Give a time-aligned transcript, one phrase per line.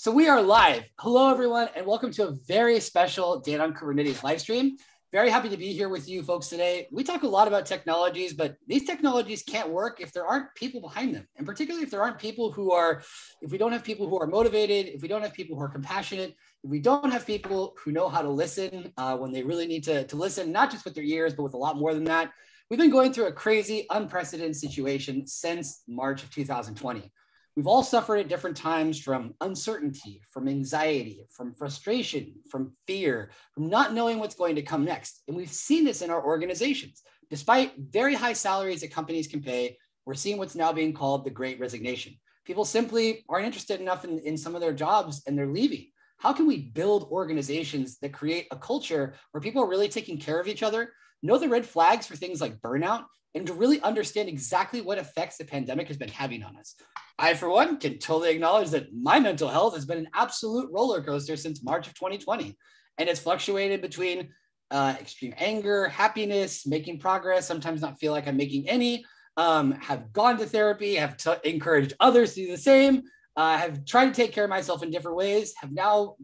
[0.00, 0.84] So we are live.
[0.98, 4.78] Hello, everyone, and welcome to a very special Data on Kubernetes live stream.
[5.12, 6.88] Very happy to be here with you folks today.
[6.90, 10.80] We talk a lot about technologies, but these technologies can't work if there aren't people
[10.80, 11.28] behind them.
[11.36, 13.02] And particularly if there aren't people who are,
[13.42, 15.68] if we don't have people who are motivated, if we don't have people who are
[15.68, 19.66] compassionate, if we don't have people who know how to listen uh, when they really
[19.66, 22.04] need to, to listen, not just with their ears, but with a lot more than
[22.04, 22.30] that.
[22.70, 27.12] We've been going through a crazy, unprecedented situation since March of 2020.
[27.56, 33.68] We've all suffered at different times from uncertainty, from anxiety, from frustration, from fear, from
[33.68, 35.22] not knowing what's going to come next.
[35.26, 37.02] And we've seen this in our organizations.
[37.28, 41.30] Despite very high salaries that companies can pay, we're seeing what's now being called the
[41.30, 42.14] great resignation.
[42.44, 45.88] People simply aren't interested enough in, in some of their jobs and they're leaving.
[46.18, 50.38] How can we build organizations that create a culture where people are really taking care
[50.38, 54.28] of each other, know the red flags for things like burnout, and to really understand
[54.28, 56.74] exactly what effects the pandemic has been having on us.
[57.20, 61.02] I, for one, can totally acknowledge that my mental health has been an absolute roller
[61.02, 62.56] coaster since March of 2020.
[62.96, 64.30] And it's fluctuated between
[64.70, 69.04] uh, extreme anger, happiness, making progress, sometimes not feel like I'm making any,
[69.36, 73.02] um, have gone to therapy, have t- encouraged others to do the same,
[73.36, 76.16] uh, have tried to take care of myself in different ways, have now,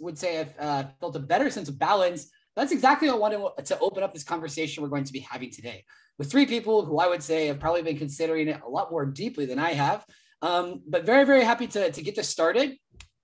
[0.00, 2.30] would say, I've uh, felt a better sense of balance.
[2.54, 5.50] That's exactly what I wanted to open up this conversation we're going to be having
[5.50, 5.84] today
[6.18, 9.04] with three people who I would say have probably been considering it a lot more
[9.04, 10.06] deeply than I have.
[10.42, 12.76] Um, but very, very happy to, to get this started.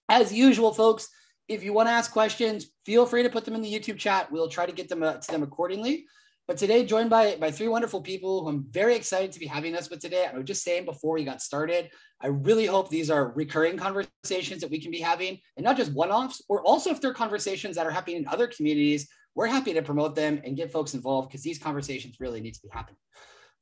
[0.08, 1.08] As usual, folks,
[1.48, 4.30] if you want to ask questions, feel free to put them in the YouTube chat.
[4.30, 6.06] We'll try to get them uh, to them accordingly.
[6.48, 9.76] But today, joined by, by three wonderful people who I'm very excited to be having
[9.76, 10.26] us with today.
[10.26, 14.60] I was just saying before we got started, I really hope these are recurring conversations
[14.60, 17.76] that we can be having and not just one offs, or also if they're conversations
[17.76, 21.28] that are happening in other communities we're happy to promote them and get folks involved
[21.28, 22.98] because these conversations really need to be happening.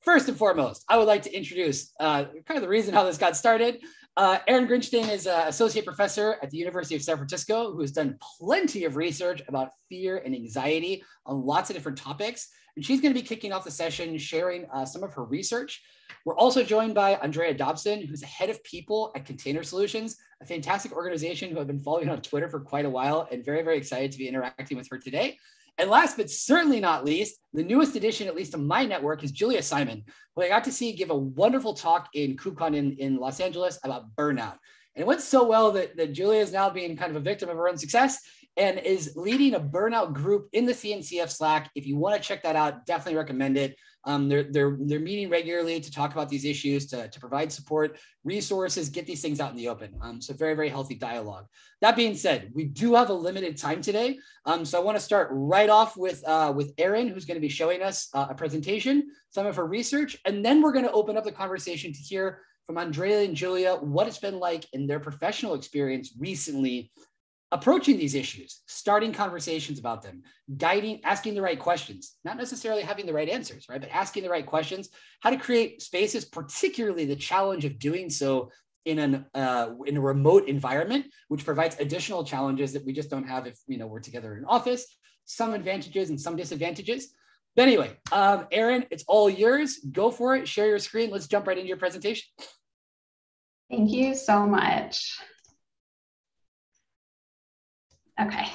[0.00, 3.18] First and foremost, I would like to introduce uh, kind of the reason how this
[3.18, 3.82] got started.
[4.16, 7.92] Uh, Erin Grinstein is an associate professor at the University of San Francisco who has
[7.92, 12.48] done plenty of research about fear and anxiety on lots of different topics.
[12.76, 15.82] And she's going to be kicking off the session sharing uh, some of her research.
[16.24, 20.46] We're also joined by Andrea Dobson, who's the head of people at Container Solutions, a
[20.46, 23.76] fantastic organization who I've been following on Twitter for quite a while and very, very
[23.76, 25.38] excited to be interacting with her today.
[25.80, 29.32] And last but certainly not least, the newest addition, at least to my network, is
[29.32, 30.04] Julia Simon,
[30.36, 33.78] who I got to see give a wonderful talk in KubeCon in, in Los Angeles
[33.82, 34.58] about burnout.
[34.94, 37.48] And it went so well that, that Julia is now being kind of a victim
[37.48, 38.20] of her own success
[38.60, 41.70] and is leading a burnout group in the CNCF Slack.
[41.74, 43.74] If you want to check that out, definitely recommend it.
[44.04, 47.98] Um, they're, they're, they're meeting regularly to talk about these issues, to, to provide support,
[48.22, 49.94] resources, get these things out in the open.
[50.02, 51.46] Um, so very, very healthy dialogue.
[51.80, 54.18] That being said, we do have a limited time today.
[54.44, 57.40] Um, so I want to start right off with, uh, with Erin, who's going to
[57.40, 60.92] be showing us uh, a presentation, some of her research, and then we're going to
[60.92, 64.86] open up the conversation to hear from Andrea and Julia what it's been like in
[64.86, 66.92] their professional experience recently
[67.52, 70.22] approaching these issues, starting conversations about them,
[70.56, 73.80] guiding, asking the right questions, not necessarily having the right answers, right?
[73.80, 74.88] But asking the right questions,
[75.20, 78.50] how to create spaces, particularly the challenge of doing so
[78.84, 83.28] in an uh, in a remote environment, which provides additional challenges that we just don't
[83.28, 84.86] have if you know we're together in an office.
[85.24, 87.12] Some advantages and some disadvantages.
[87.56, 89.80] But anyway, um, Erin, it's all yours.
[89.90, 90.48] Go for it.
[90.48, 91.10] Share your screen.
[91.10, 92.28] Let's jump right into your presentation.
[93.70, 95.18] Thank you so much.
[98.20, 98.46] Okay,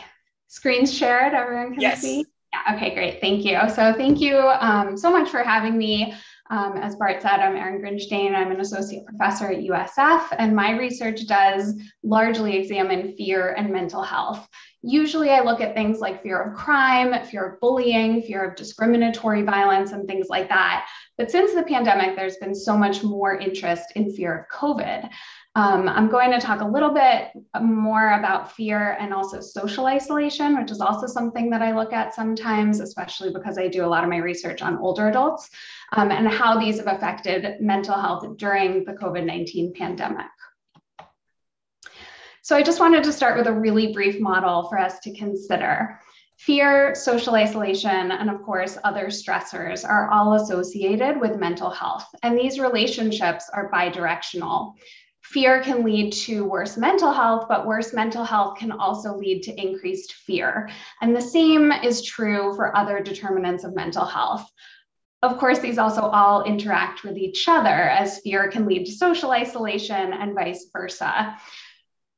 [0.47, 2.01] screen's shared, everyone can yes.
[2.01, 2.25] see?
[2.53, 3.59] Yeah, okay, great, thank you.
[3.69, 6.13] So thank you um, so much for having me.
[6.51, 8.35] Um, as Bart said, I'm Erin Grinstein.
[8.35, 11.73] I'm an associate professor at USF, and my research does
[12.03, 14.47] largely examine fear and mental health.
[14.83, 19.41] Usually, I look at things like fear of crime, fear of bullying, fear of discriminatory
[19.41, 20.87] violence, and things like that.
[21.17, 25.09] But since the pandemic, there's been so much more interest in fear of COVID.
[25.57, 27.29] Um, I'm going to talk a little bit
[27.61, 32.13] more about fear and also social isolation, which is also something that I look at
[32.13, 35.49] sometimes, especially because I do a lot of my research on older adults
[35.93, 40.25] um, and how these have affected mental health during the COVID 19 pandemic.
[42.41, 46.01] So I just wanted to start with a really brief model for us to consider.
[46.37, 52.05] Fear, social isolation, and of course, other stressors are all associated with mental health.
[52.23, 54.73] And these relationships are bidirectional
[55.31, 59.61] fear can lead to worse mental health, but worse mental health can also lead to
[59.61, 60.69] increased fear.
[61.01, 64.49] And the same is true for other determinants of mental health.
[65.23, 69.31] Of course, these also all interact with each other as fear can lead to social
[69.31, 71.35] isolation and vice versa.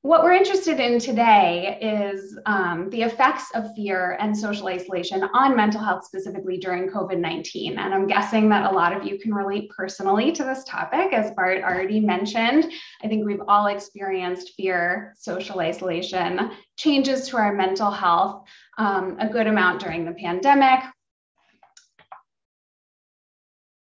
[0.04, 5.56] What we're interested in today is um, the effects of fear and social isolation on
[5.56, 7.78] mental health, specifically during COVID 19.
[7.78, 11.32] And I'm guessing that a lot of you can relate personally to this topic, as
[11.32, 12.72] Bart already mentioned.
[13.04, 18.46] I think we've all experienced fear, social isolation, changes to our mental health
[18.78, 20.82] um, a good amount during the pandemic.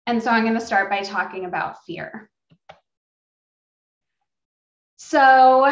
[0.07, 2.29] And so I'm going to start by talking about fear.
[5.07, 5.69] So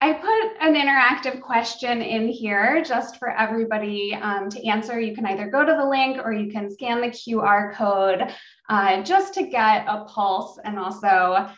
[0.00, 4.98] I put an interactive question in here just for everybody um, to answer.
[4.98, 8.34] You can either go to the link or you can scan the QR code
[8.68, 11.48] uh, just to get a pulse and also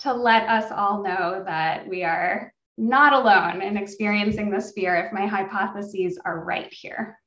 [0.00, 5.14] to let us all know that we are not alone in experiencing this fear if
[5.14, 7.18] my hypotheses are right here.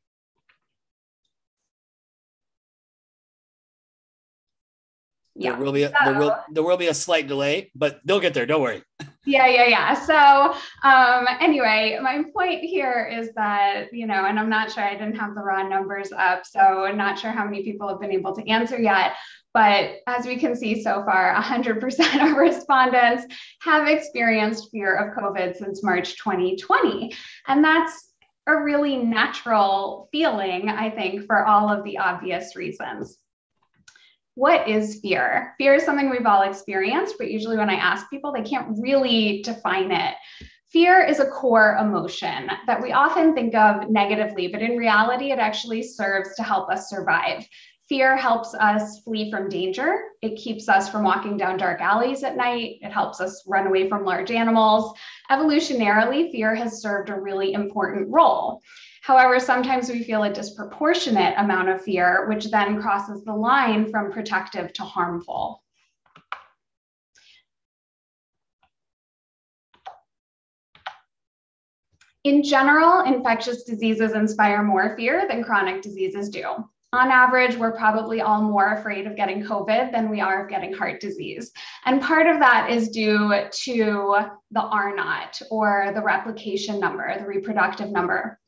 [5.35, 5.55] Yeah.
[5.55, 8.19] There will be a, so, there will there will be a slight delay, but they'll
[8.19, 8.45] get there.
[8.45, 8.83] Don't worry.
[9.25, 9.93] Yeah, yeah, yeah.
[9.93, 14.93] So um, anyway, my point here is that you know, and I'm not sure I
[14.93, 18.11] didn't have the raw numbers up, so I'm not sure how many people have been
[18.11, 19.13] able to answer yet.
[19.53, 25.55] But as we can see so far, 100% of respondents have experienced fear of COVID
[25.55, 27.13] since March 2020,
[27.47, 28.09] and that's
[28.47, 33.19] a really natural feeling, I think, for all of the obvious reasons
[34.35, 35.53] what is fear?
[35.57, 39.41] Fear is something we've all experienced, but usually when I ask people, they can't really
[39.43, 40.15] define it.
[40.71, 45.37] Fear is a core emotion that we often think of negatively, but in reality, it
[45.37, 47.47] actually serves to help us survive.
[47.89, 49.99] Fear helps us flee from danger.
[50.23, 52.77] It keeps us from walking down dark alleys at night.
[52.81, 54.97] It helps us run away from large animals.
[55.29, 58.61] Evolutionarily, fear has served a really important role.
[59.03, 64.13] However, sometimes we feel a disproportionate amount of fear, which then crosses the line from
[64.13, 65.61] protective to harmful.
[72.23, 76.45] In general, infectious diseases inspire more fear than chronic diseases do.
[76.93, 80.71] On average, we're probably all more afraid of getting COVID than we are of getting
[80.71, 81.51] heart disease.
[81.83, 83.33] And part of that is due
[83.65, 84.15] to
[84.51, 88.39] the R naught or the replication number, the reproductive number.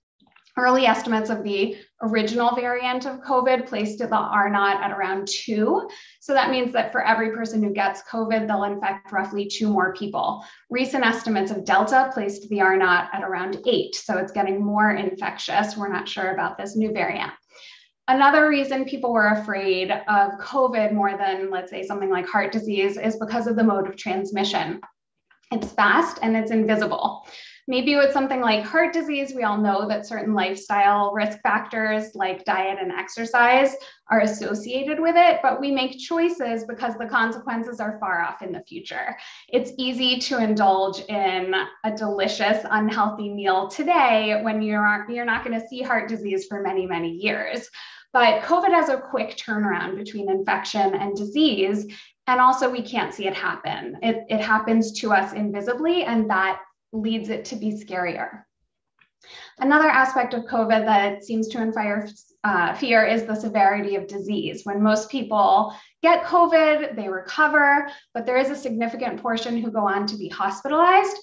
[0.57, 5.90] Early estimates of the original variant of COVID placed the R naught at around two.
[6.22, 9.94] So that means that for every person who gets COVID, they'll infect roughly two more
[9.94, 10.46] people.
[10.69, 13.96] Recent estimates of Delta placed the R naught at around eight.
[13.96, 15.75] So it's getting more infectious.
[15.75, 17.34] We're not sure about this new variant.
[18.07, 22.98] Another reason people were afraid of COVID more than, let's say, something like heart disease
[22.98, 24.80] is because of the mode of transmission.
[25.52, 27.28] It's fast and it's invisible.
[27.67, 32.45] Maybe with something like heart disease, we all know that certain lifestyle risk factors like
[32.45, 33.75] diet and exercise
[34.12, 38.51] are associated with it, but we make choices because the consequences are far off in
[38.51, 39.17] the future.
[39.50, 45.59] It's easy to indulge in a delicious, unhealthy meal today when you're, you're not going
[45.59, 47.68] to see heart disease for many, many years.
[48.13, 51.88] But COVID has a quick turnaround between infection and disease.
[52.27, 53.97] And also, we can't see it happen.
[54.01, 56.61] It, it happens to us invisibly, and that
[56.95, 58.44] leads it to be scarier.
[59.59, 62.07] Another aspect of COVID that seems to inspire
[62.44, 64.62] uh, fear is the severity of disease.
[64.65, 69.88] When most people get COVID, they recover, but there is a significant portion who go
[69.88, 71.18] on to be hospitalized.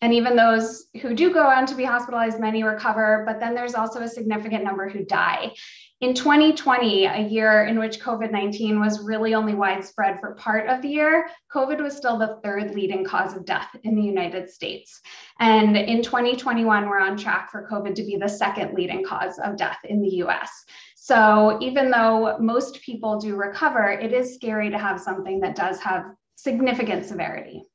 [0.00, 3.74] And even those who do go on to be hospitalized, many recover, but then there's
[3.74, 5.52] also a significant number who die.
[6.00, 10.82] In 2020, a year in which COVID 19 was really only widespread for part of
[10.82, 15.00] the year, COVID was still the third leading cause of death in the United States.
[15.38, 19.56] And in 2021, we're on track for COVID to be the second leading cause of
[19.56, 20.50] death in the US.
[20.96, 25.78] So even though most people do recover, it is scary to have something that does
[25.80, 27.66] have significant severity.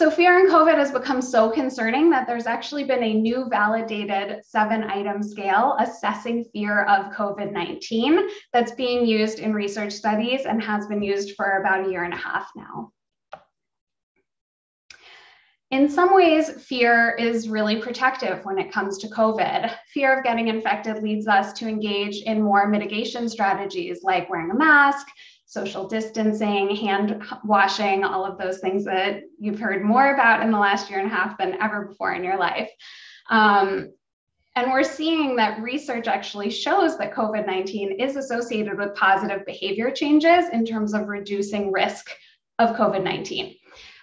[0.00, 4.42] So fear in COVID has become so concerning that there's actually been a new validated
[4.42, 10.86] seven item scale assessing fear of COVID-19 that's being used in research studies and has
[10.86, 12.92] been used for about a year and a half now.
[15.70, 19.70] In some ways, fear is really protective when it comes to COVID.
[19.92, 24.56] Fear of getting infected leads us to engage in more mitigation strategies like wearing a
[24.56, 25.06] mask,
[25.50, 30.58] social distancing, hand washing, all of those things that you've heard more about in the
[30.58, 32.70] last year and a half than ever before in your life.
[33.30, 33.92] Um,
[34.54, 39.90] and we're seeing that research actually shows that COVID 19 is associated with positive behavior
[39.90, 42.12] changes in terms of reducing risk
[42.60, 43.56] of COVID 19.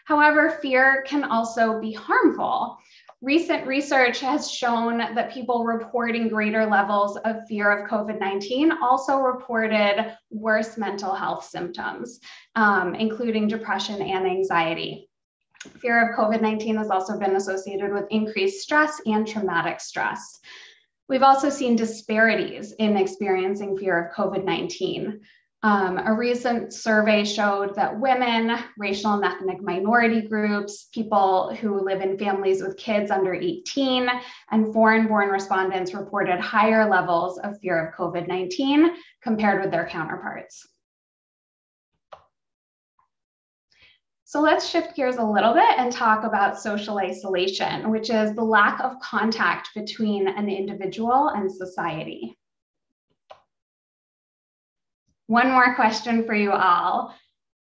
[0.04, 2.78] However, fear can also be harmful
[3.22, 9.18] Recent research has shown that people reporting greater levels of fear of COVID 19 also
[9.18, 12.20] reported worse mental health symptoms,
[12.56, 15.10] um, including depression and anxiety.
[15.80, 20.40] Fear of COVID 19 has also been associated with increased stress and traumatic stress.
[21.10, 25.22] We've also seen disparities in experiencing fear of COVID 19.
[25.68, 32.00] Um, a recent survey showed that women, racial and ethnic minority groups, people who live
[32.00, 34.08] in families with kids under 18,
[34.52, 39.86] and foreign born respondents reported higher levels of fear of COVID 19 compared with their
[39.86, 40.66] counterparts.
[44.24, 48.42] So let's shift gears a little bit and talk about social isolation, which is the
[48.42, 52.38] lack of contact between an individual and society.
[55.28, 57.14] One more question for you all.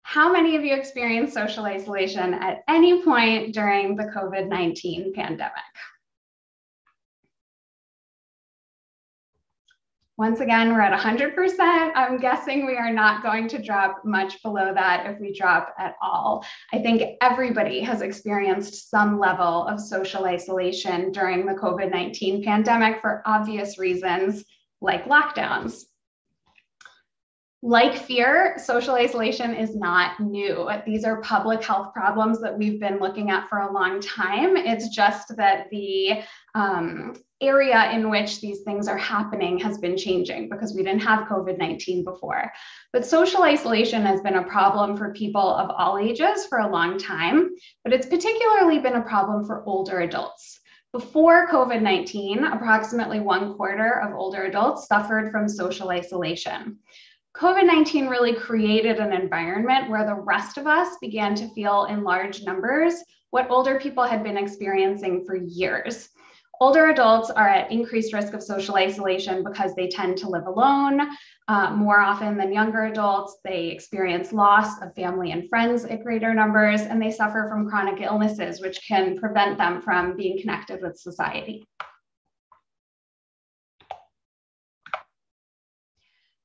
[0.03, 5.53] How many of you experienced social isolation at any point during the COVID 19 pandemic?
[10.17, 11.93] Once again, we're at 100%.
[11.97, 15.97] I'm guessing we are not going to drop much below that if we drop at
[16.03, 16.45] all.
[16.75, 23.01] I think everybody has experienced some level of social isolation during the COVID 19 pandemic
[23.01, 24.45] for obvious reasons
[24.83, 25.85] like lockdowns.
[27.63, 30.71] Like fear, social isolation is not new.
[30.87, 34.57] These are public health problems that we've been looking at for a long time.
[34.57, 36.23] It's just that the
[36.55, 41.29] um, area in which these things are happening has been changing because we didn't have
[41.29, 42.51] COVID 19 before.
[42.95, 46.97] But social isolation has been a problem for people of all ages for a long
[46.97, 47.51] time,
[47.85, 50.61] but it's particularly been a problem for older adults.
[50.93, 56.79] Before COVID 19, approximately one quarter of older adults suffered from social isolation.
[57.37, 62.03] COVID 19 really created an environment where the rest of us began to feel in
[62.03, 62.95] large numbers
[63.31, 66.09] what older people had been experiencing for years.
[66.61, 71.01] Older adults are at increased risk of social isolation because they tend to live alone.
[71.49, 76.35] Uh, more often than younger adults, they experience loss of family and friends at greater
[76.35, 80.99] numbers, and they suffer from chronic illnesses, which can prevent them from being connected with
[80.99, 81.67] society.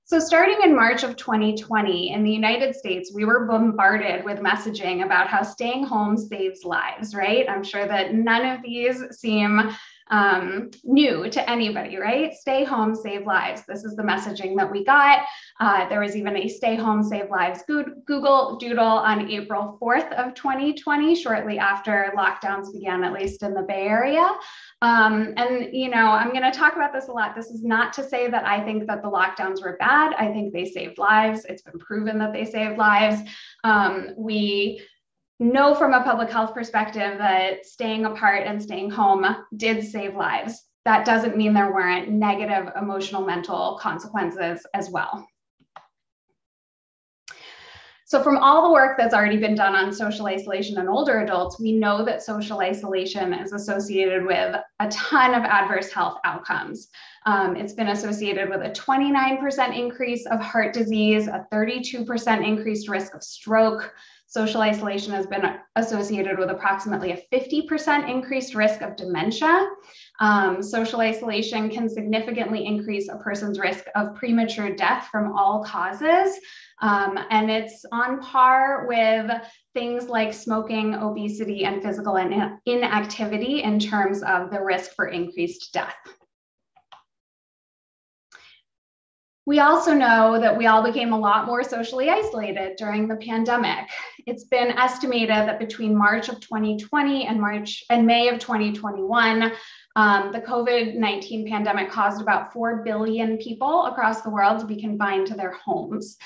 [0.07, 5.03] So, starting in March of 2020 in the United States, we were bombarded with messaging
[5.03, 7.49] about how staying home saves lives, right?
[7.49, 9.71] I'm sure that none of these seem
[10.11, 12.33] um, new to anybody, right?
[12.33, 13.63] Stay home, save lives.
[13.67, 15.25] This is the messaging that we got.
[15.59, 20.33] Uh, there was even a stay home, save lives Google Doodle on April 4th of
[20.35, 24.29] 2020, shortly after lockdowns began, at least in the Bay Area.
[24.81, 27.35] Um, and, you know, I'm going to talk about this a lot.
[27.35, 30.13] This is not to say that I think that the lockdowns were bad.
[30.13, 31.45] I think they saved lives.
[31.45, 33.21] It's been proven that they saved lives.
[33.63, 34.81] Um, we
[35.39, 39.25] know from a public health perspective that staying apart and staying home
[39.57, 40.63] did save lives.
[40.85, 45.27] That doesn't mean there weren't negative emotional mental consequences as well.
[48.07, 51.59] So, from all the work that's already been done on social isolation in older adults,
[51.59, 56.89] we know that social isolation is associated with a ton of adverse health outcomes.
[57.25, 63.15] Um, it's been associated with a 29% increase of heart disease, a 32% increased risk
[63.15, 63.91] of stroke,
[64.35, 65.45] Social isolation has been
[65.77, 69.65] associated with approximately a 50% increased risk of dementia.
[70.19, 76.37] Um, social isolation can significantly increase a person's risk of premature death from all causes.
[76.81, 79.31] Um, and it's on par with
[79.73, 85.71] things like smoking, obesity, and physical in- inactivity in terms of the risk for increased
[85.71, 85.95] death.
[89.47, 93.89] We also know that we all became a lot more socially isolated during the pandemic.
[94.25, 99.51] It's been estimated that between March of 2020 and March and May of 2021,
[99.95, 104.81] um, the COVID 19 pandemic caused about 4 billion people across the world to be
[104.81, 106.17] confined to their homes.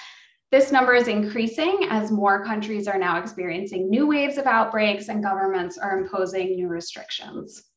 [0.50, 5.22] This number is increasing as more countries are now experiencing new waves of outbreaks and
[5.22, 7.69] governments are imposing new restrictions.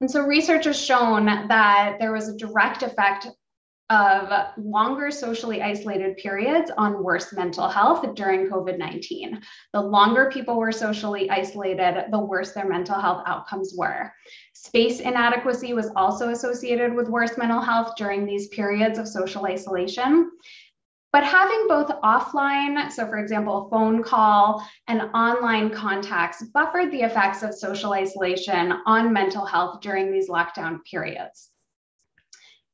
[0.00, 3.28] And so research has shown that there was a direct effect
[3.90, 9.40] of longer socially isolated periods on worse mental health during COVID 19.
[9.74, 14.10] The longer people were socially isolated, the worse their mental health outcomes were.
[14.54, 20.30] Space inadequacy was also associated with worse mental health during these periods of social isolation.
[21.14, 27.02] But having both offline, so for example, a phone call and online contacts buffered the
[27.02, 31.50] effects of social isolation on mental health during these lockdown periods.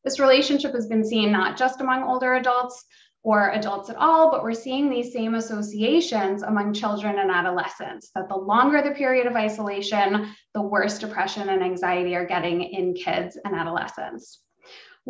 [0.04, 2.82] This relationship has been seen not just among older adults,
[3.22, 8.30] or adults at all, but we're seeing these same associations among children and adolescents that
[8.30, 13.36] the longer the period of isolation, the worse depression and anxiety are getting in kids
[13.44, 14.40] and adolescents.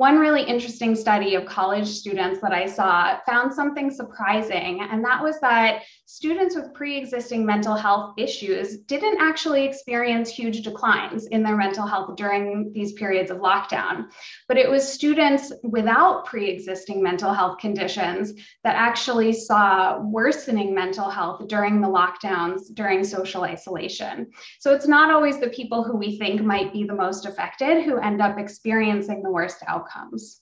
[0.01, 5.23] One really interesting study of college students that I saw found something surprising, and that
[5.23, 11.45] was that students with pre existing mental health issues didn't actually experience huge declines in
[11.45, 14.07] their mental health during these periods of lockdown.
[14.49, 18.33] But it was students without pre existing mental health conditions
[18.65, 24.33] that actually saw worsening mental health during the lockdowns, during social isolation.
[24.59, 27.99] So it's not always the people who we think might be the most affected who
[27.99, 30.40] end up experiencing the worst outcomes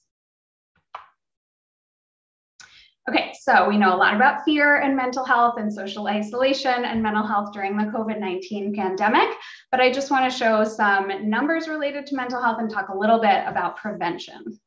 [3.09, 7.03] Okay, so we know a lot about fear and mental health and social isolation and
[7.03, 9.31] mental health during the COVID 19 pandemic,
[9.71, 12.95] but I just want to show some numbers related to mental health and talk a
[12.97, 14.61] little bit about prevention.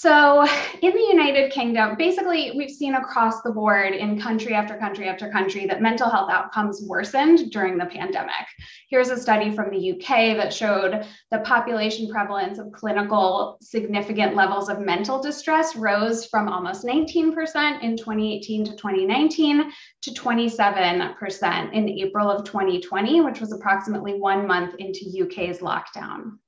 [0.00, 0.46] So,
[0.80, 5.28] in the United Kingdom, basically, we've seen across the board in country after country after
[5.30, 8.46] country that mental health outcomes worsened during the pandemic.
[8.88, 14.70] Here's a study from the UK that showed the population prevalence of clinical significant levels
[14.70, 22.30] of mental distress rose from almost 19% in 2018 to 2019 to 27% in April
[22.30, 26.38] of 2020, which was approximately one month into UK's lockdown.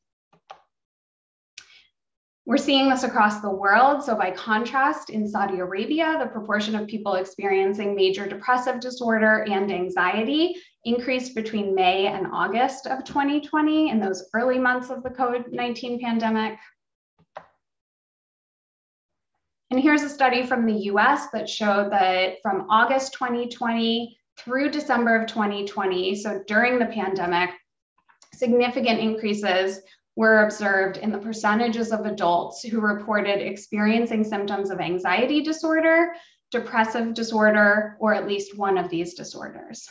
[2.44, 4.02] We're seeing this across the world.
[4.02, 9.70] So, by contrast, in Saudi Arabia, the proportion of people experiencing major depressive disorder and
[9.70, 15.52] anxiety increased between May and August of 2020 in those early months of the COVID
[15.52, 16.58] 19 pandemic.
[19.70, 25.14] And here's a study from the US that showed that from August 2020 through December
[25.14, 27.50] of 2020, so during the pandemic,
[28.34, 29.80] significant increases
[30.16, 36.12] were observed in the percentages of adults who reported experiencing symptoms of anxiety disorder,
[36.50, 39.88] depressive disorder, or at least one of these disorders.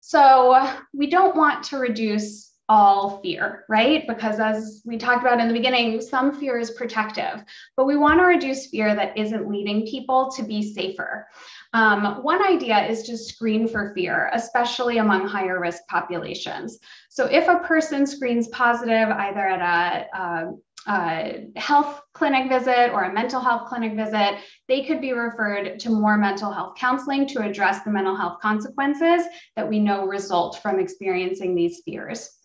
[0.00, 4.06] So we don't want to reduce all fear, right?
[4.06, 7.42] Because as we talked about in the beginning, some fear is protective,
[7.76, 11.26] but we want to reduce fear that isn't leading people to be safer.
[11.72, 16.78] Um, one idea is to screen for fear, especially among higher risk populations.
[17.08, 20.52] So if a person screens positive either at a, a
[20.88, 25.90] a health clinic visit or a mental health clinic visit, they could be referred to
[25.90, 29.24] more mental health counseling to address the mental health consequences
[29.56, 32.38] that we know result from experiencing these fears.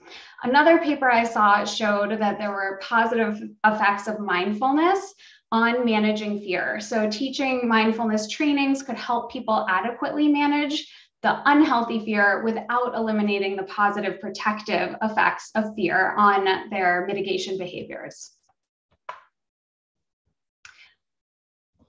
[0.43, 5.13] Another paper I saw showed that there were positive effects of mindfulness
[5.51, 6.79] on managing fear.
[6.79, 10.91] So, teaching mindfulness trainings could help people adequately manage
[11.25, 18.33] the unhealthy fear without eliminating the positive protective effects of fear on their mitigation behaviors.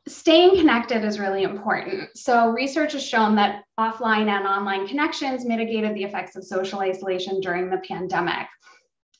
[0.08, 2.08] Staying connected is really important.
[2.16, 7.38] So, research has shown that offline and online connections mitigated the effects of social isolation
[7.42, 8.46] during the pandemic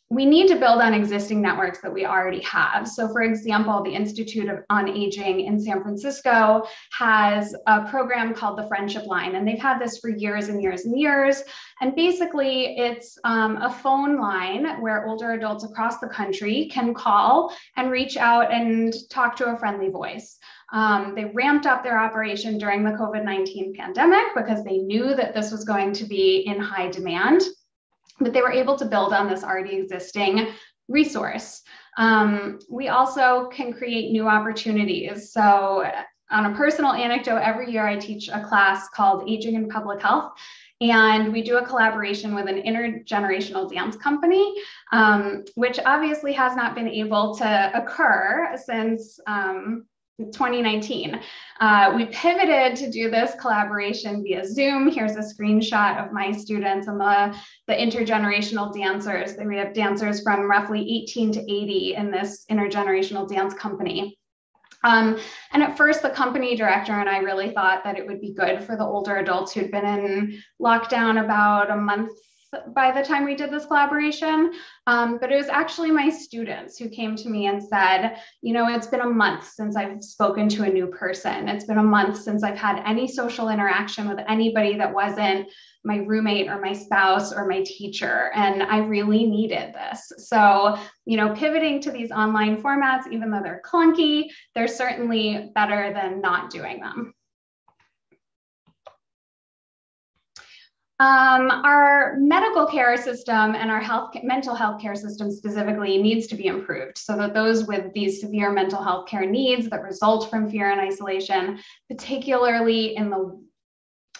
[0.08, 2.86] we need to build on existing networks that we already have.
[2.86, 8.56] So, for example, the Institute of, on Aging in San Francisco has a program called
[8.56, 11.42] the Friendship Line, and they've had this for years and years and years.
[11.80, 17.52] And basically, it's um, a phone line where older adults across the country can call
[17.76, 20.38] and reach out and talk to a friendly voice.
[20.72, 25.34] Um, they ramped up their operation during the COVID 19 pandemic because they knew that
[25.34, 27.42] this was going to be in high demand
[28.20, 30.48] but they were able to build on this already existing
[30.88, 31.62] resource.
[31.98, 35.32] Um, we also can create new opportunities.
[35.32, 35.90] So,
[36.30, 40.32] on a personal anecdote, every year I teach a class called Aging in Public Health.
[40.80, 44.54] And we do a collaboration with an intergenerational dance company,
[44.92, 49.86] um, which obviously has not been able to occur since um,
[50.18, 51.20] 2019.
[51.60, 54.90] Uh, we pivoted to do this collaboration via Zoom.
[54.90, 59.34] Here's a screenshot of my students and the, the intergenerational dancers.
[59.38, 64.18] We have dancers from roughly 18 to 80 in this intergenerational dance company.
[64.84, 65.18] Um,
[65.52, 68.62] and at first, the company director and I really thought that it would be good
[68.62, 72.12] for the older adults who'd been in lockdown about a month
[72.74, 74.52] by the time we did this collaboration.
[74.86, 78.68] Um, but it was actually my students who came to me and said, you know,
[78.68, 81.48] it's been a month since I've spoken to a new person.
[81.48, 85.48] It's been a month since I've had any social interaction with anybody that wasn't
[85.84, 88.30] my roommate or my spouse or my teacher.
[88.34, 90.28] And I really needed this.
[90.28, 95.92] So, you know, pivoting to these online formats, even though they're clunky, they're certainly better
[95.92, 97.14] than not doing them.
[100.98, 106.36] Um, our medical care system and our health mental health care system specifically needs to
[106.36, 110.50] be improved so that those with these severe mental health care needs that result from
[110.50, 111.58] fear and isolation,
[111.90, 113.38] particularly in the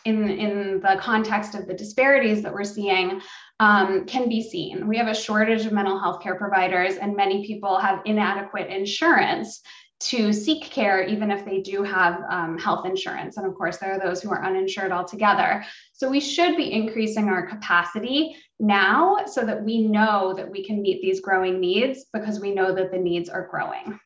[0.05, 3.21] in, in the context of the disparities that we're seeing,
[3.59, 4.87] um, can be seen.
[4.87, 9.62] We have a shortage of mental health care providers, and many people have inadequate insurance
[9.99, 13.37] to seek care, even if they do have um, health insurance.
[13.37, 15.65] And of course, there are those who are uninsured altogether.
[15.93, 20.83] So we should be increasing our capacity now so that we know that we can
[20.83, 23.99] meet these growing needs because we know that the needs are growing.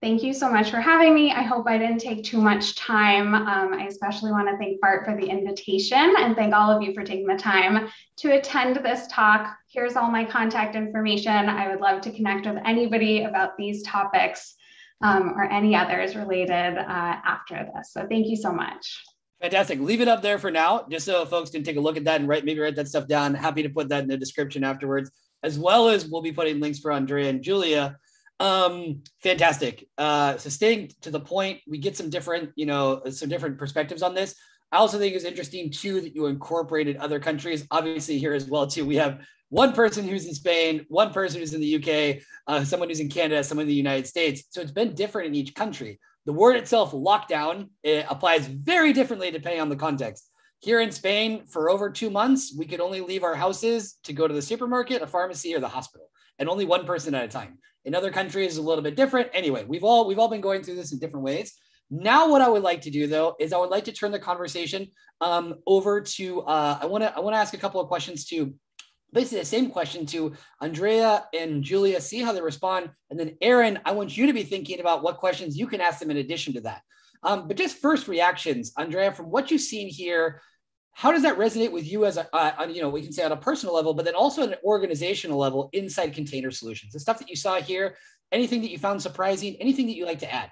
[0.00, 1.32] Thank you so much for having me.
[1.32, 3.34] I hope I didn't take too much time.
[3.34, 6.94] Um, I especially want to thank Bart for the invitation and thank all of you
[6.94, 9.56] for taking the time to attend this talk.
[9.66, 11.32] Here's all my contact information.
[11.32, 14.54] I would love to connect with anybody about these topics
[15.02, 17.92] um, or any others related uh, after this.
[17.92, 19.02] So thank you so much.
[19.40, 19.80] Fantastic.
[19.80, 22.20] Leave it up there for now, just so folks can take a look at that
[22.20, 23.34] and write maybe write that stuff down.
[23.34, 25.10] Happy to put that in the description afterwards,
[25.42, 27.98] as well as we'll be putting links for Andrea and Julia
[28.40, 29.88] um, fantastic.
[29.96, 34.02] Uh, so staying to the point, we get some different, you know, some different perspectives
[34.02, 34.34] on this.
[34.70, 37.66] I also think it's interesting too that you incorporated other countries.
[37.70, 41.54] Obviously, here as well too, we have one person who's in Spain, one person who's
[41.54, 44.44] in the UK, uh, someone who's in Canada, someone in the United States.
[44.50, 45.98] So it's been different in each country.
[46.26, 50.28] The word itself, lockdown, it applies very differently depending on the context.
[50.60, 54.28] Here in Spain, for over two months, we could only leave our houses to go
[54.28, 57.58] to the supermarket, a pharmacy, or the hospital, and only one person at a time.
[57.88, 59.30] In other countries, a little bit different.
[59.32, 61.54] Anyway, we've all we've all been going through this in different ways.
[61.90, 64.18] Now, what I would like to do though is I would like to turn the
[64.18, 64.88] conversation
[65.22, 68.26] um, over to uh, I want to I want to ask a couple of questions
[68.26, 68.52] to
[69.14, 73.78] basically the same question to Andrea and Julia, see how they respond, and then Erin,
[73.86, 76.52] I want you to be thinking about what questions you can ask them in addition
[76.54, 76.82] to that.
[77.22, 80.42] Um, but just first reactions, Andrea, from what you've seen here,
[80.98, 83.30] how does that resonate with you as a, uh, you know, we can say on
[83.30, 87.30] a personal level, but then also an organizational level inside container solutions, the stuff that
[87.30, 87.96] you saw here,
[88.32, 90.50] anything that you found surprising, anything that you like to add?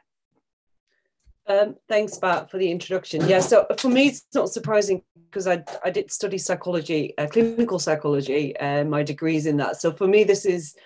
[1.48, 3.28] Um, thanks, Bart, for the introduction.
[3.28, 7.80] Yeah, so for me, it's not surprising because I, I did study psychology, uh, clinical
[7.80, 9.80] psychology, and my degrees in that.
[9.80, 10.76] So for me, this is,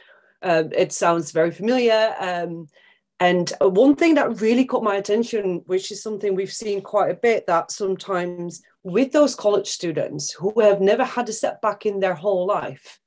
[0.40, 2.14] uh, it sounds very familiar.
[2.18, 2.66] Um,
[3.20, 7.11] and uh, one thing that really caught my attention, which is something we've seen quite
[7.11, 12.00] a bit, that sometimes with those college students who have never had a setback in
[12.00, 12.98] their whole life,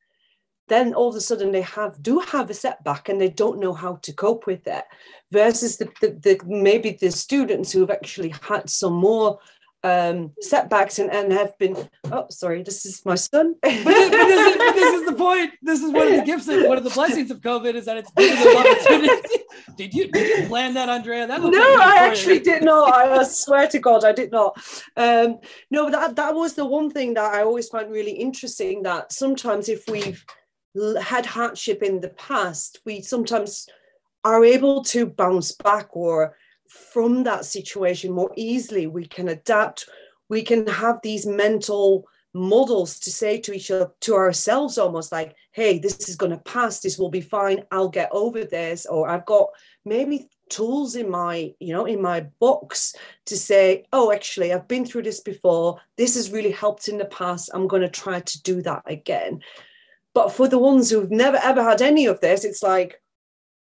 [0.68, 3.74] then all of a sudden they have do have a setback and they don't know
[3.74, 4.86] how to cope with it
[5.32, 9.40] versus the, the, the maybe the students who have actually had some more
[9.84, 13.56] um, setbacks and, and have been oh sorry this is my son.
[13.64, 15.52] But, this, but this, is, this is the point.
[15.62, 17.98] This is one of the gifts of one of the blessings of covid is that
[17.98, 19.44] it's given opportunity.
[19.78, 21.28] Did you did you plan that andrea?
[21.28, 22.94] That no i actually did not.
[22.94, 24.58] I swear to god i did not.
[24.96, 29.12] Um, no that that was the one thing that i always find really interesting that
[29.12, 30.24] sometimes if we've
[31.02, 33.68] had hardship in the past we sometimes
[34.24, 36.36] are able to bounce back or
[36.68, 38.88] from that situation more easily.
[38.88, 39.90] We can adapt.
[40.30, 45.36] We can have these mental models to say to each other, to ourselves, almost like,
[45.52, 46.80] hey, this is going to pass.
[46.80, 47.64] This will be fine.
[47.72, 48.86] I'll get over this.
[48.86, 49.50] Or I've got
[49.86, 52.96] maybe tools in my you know in my box
[53.26, 57.06] to say oh actually i've been through this before this has really helped in the
[57.06, 59.42] past i'm going to try to do that again
[60.14, 63.02] but for the ones who've never ever had any of this it's like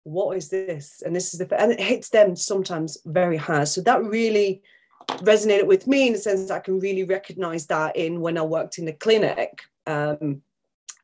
[0.04, 1.02] what is this?
[1.06, 3.68] And this is the, and it hits them sometimes very hard.
[3.68, 4.62] So that really
[5.08, 8.42] resonated with me in the sense that I can really recognize that in when I
[8.42, 10.42] worked in the clinic, um,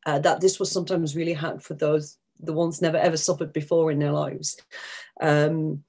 [0.06, 3.92] uh, that this was sometimes really hard for those, the ones never ever suffered before
[3.92, 4.58] in their lives.
[5.22, 5.84] Um,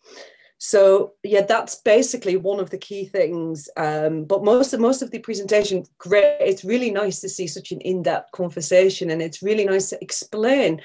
[0.58, 3.68] so yeah, that's basically one of the key things.
[3.76, 6.38] Um, but most of most of the presentation, great.
[6.40, 10.80] It's really nice to see such an in-depth conversation, and it's really nice to explain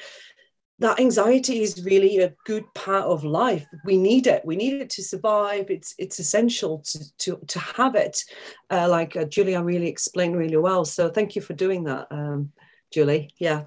[0.81, 3.67] that anxiety is really a good part of life.
[3.85, 4.43] We need it.
[4.43, 5.69] We need it to survive.
[5.69, 8.23] It's it's essential to to, to have it.
[8.69, 10.83] Uh, like uh, Julia really explained really well.
[10.83, 12.51] So thank you for doing that, um,
[12.91, 13.29] Julie.
[13.37, 13.65] Yeah.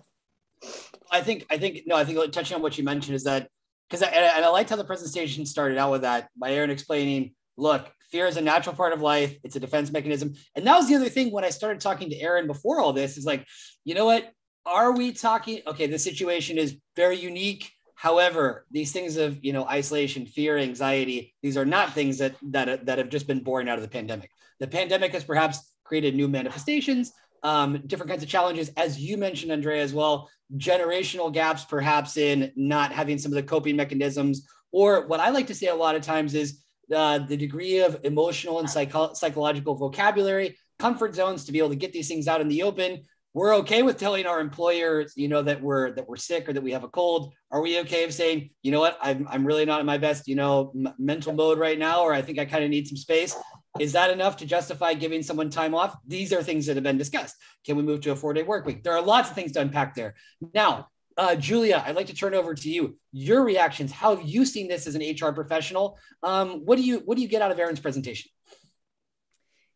[1.11, 1.94] I think I think no.
[1.96, 3.48] I think touching on what you mentioned is that
[3.88, 7.35] because I, and I liked how the presentation started out with that by Erin explaining.
[7.57, 9.37] Look, fear is a natural part of life.
[9.44, 10.35] It's a defense mechanism.
[10.57, 13.16] And that was the other thing when I started talking to Erin before all this
[13.16, 13.46] is like,
[13.85, 14.33] you know what?
[14.66, 19.66] Are we talking okay the situation is very unique however these things of you know
[19.66, 23.79] isolation fear anxiety these are not things that that, that have just been born out
[23.79, 28.70] of the pandemic the pandemic has perhaps created new manifestations um, different kinds of challenges
[28.77, 33.42] as you mentioned andrea as well generational gaps perhaps in not having some of the
[33.42, 37.37] coping mechanisms or what i like to say a lot of times is uh, the
[37.37, 42.09] degree of emotional and psycho- psychological vocabulary, comfort zones to be able to get these
[42.09, 43.03] things out in the open.
[43.35, 46.62] We're okay with telling our employers, you know, that we're that we're sick or that
[46.62, 47.35] we have a cold.
[47.51, 50.29] Are we okay of saying, you know what, I'm I'm really not in my best,
[50.29, 52.97] you know, m- mental mode right now, or I think I kind of need some
[52.97, 53.37] space?
[53.81, 55.97] Is that enough to justify giving someone time off?
[56.07, 57.35] These are things that have been discussed.
[57.66, 58.85] Can we move to a four day work week?
[58.85, 60.14] There are lots of things to unpack there.
[60.55, 62.97] Now, uh, Julia, I'd like to turn over to you.
[63.12, 63.90] Your reactions.
[63.90, 65.99] How have you seen this as an HR professional?
[66.23, 68.31] Um, what do you what do you get out of Erin's presentation?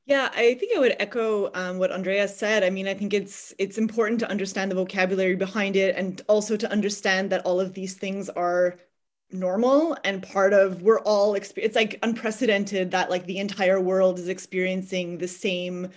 [0.08, 2.64] Yeah, I think I would echo um, what Andrea said.
[2.64, 6.56] I mean, I think it's it's important to understand the vocabulary behind it, and also
[6.56, 8.78] to understand that all of these things are
[9.30, 14.28] normal and part of we're all it's like unprecedented that like the entire world is
[14.28, 15.88] experiencing the same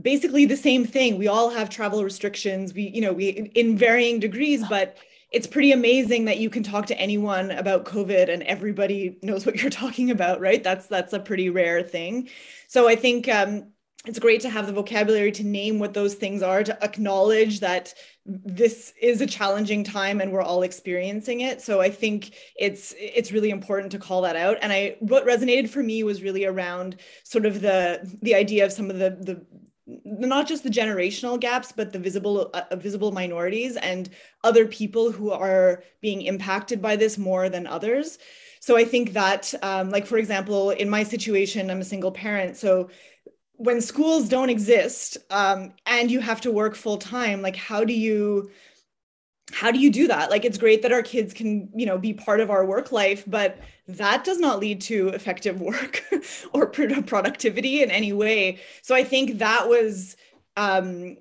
[0.00, 1.18] basically the same thing.
[1.18, 2.74] We all have travel restrictions.
[2.74, 4.96] We you know we in varying degrees but
[5.36, 9.56] it's pretty amazing that you can talk to anyone about covid and everybody knows what
[9.60, 12.28] you're talking about right that's that's a pretty rare thing
[12.68, 13.72] so I think um,
[14.06, 17.92] it's great to have the vocabulary to name what those things are, to acknowledge that
[18.24, 21.60] this is a challenging time and we're all experiencing it.
[21.60, 24.58] So I think it's it's really important to call that out.
[24.62, 28.72] And I what resonated for me was really around sort of the the idea of
[28.72, 29.46] some of the the
[30.04, 34.10] not just the generational gaps but the visible uh, visible minorities and
[34.42, 38.18] other people who are being impacted by this more than others
[38.66, 42.56] so I think that, um, like, for example, in my situation, I'm a single parent.
[42.56, 42.90] So
[43.52, 47.92] when schools don't exist um, and you have to work full time, like, how do
[47.92, 48.50] you?
[49.52, 50.30] How do you do that?
[50.30, 53.24] Like it's great that our kids can you know be part of our work life
[53.26, 56.04] but that does not lead to effective work
[56.52, 58.58] or productivity in any way.
[58.82, 60.16] So i think that was
[60.56, 61.16] um,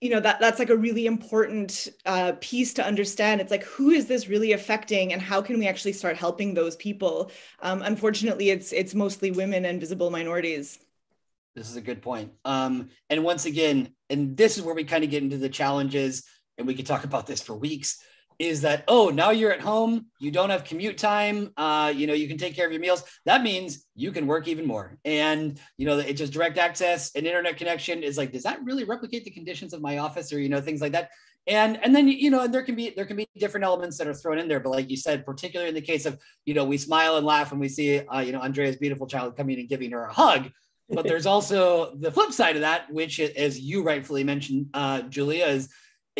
[0.00, 3.40] you know that that's like a really important uh, piece to understand.
[3.40, 6.76] It's like who is this really affecting and how can we actually start helping those
[6.76, 7.30] people?
[7.60, 10.78] Um, unfortunately it's it's mostly women and visible minorities.
[11.54, 12.32] This is a good point.
[12.44, 16.24] Um, and once again and this is where we kind of get into the challenges
[16.58, 18.02] and we could talk about this for weeks
[18.40, 22.14] is that oh now you're at home you don't have commute time uh, you know
[22.14, 23.04] you can take care of your meals.
[23.26, 24.98] That means you can work even more.
[25.04, 28.84] And you know it just direct access and internet connection is like does that really
[28.84, 31.10] replicate the conditions of my office or you know things like that?
[31.46, 34.08] And and then you know and there can be there can be different elements that
[34.08, 34.60] are thrown in there.
[34.60, 37.50] But like you said particularly in the case of you know we smile and laugh
[37.50, 40.50] when we see uh, you know andrea's beautiful child coming and giving her a hug.
[40.88, 45.46] But there's also the flip side of that which as you rightfully mentioned uh, julia
[45.46, 45.68] is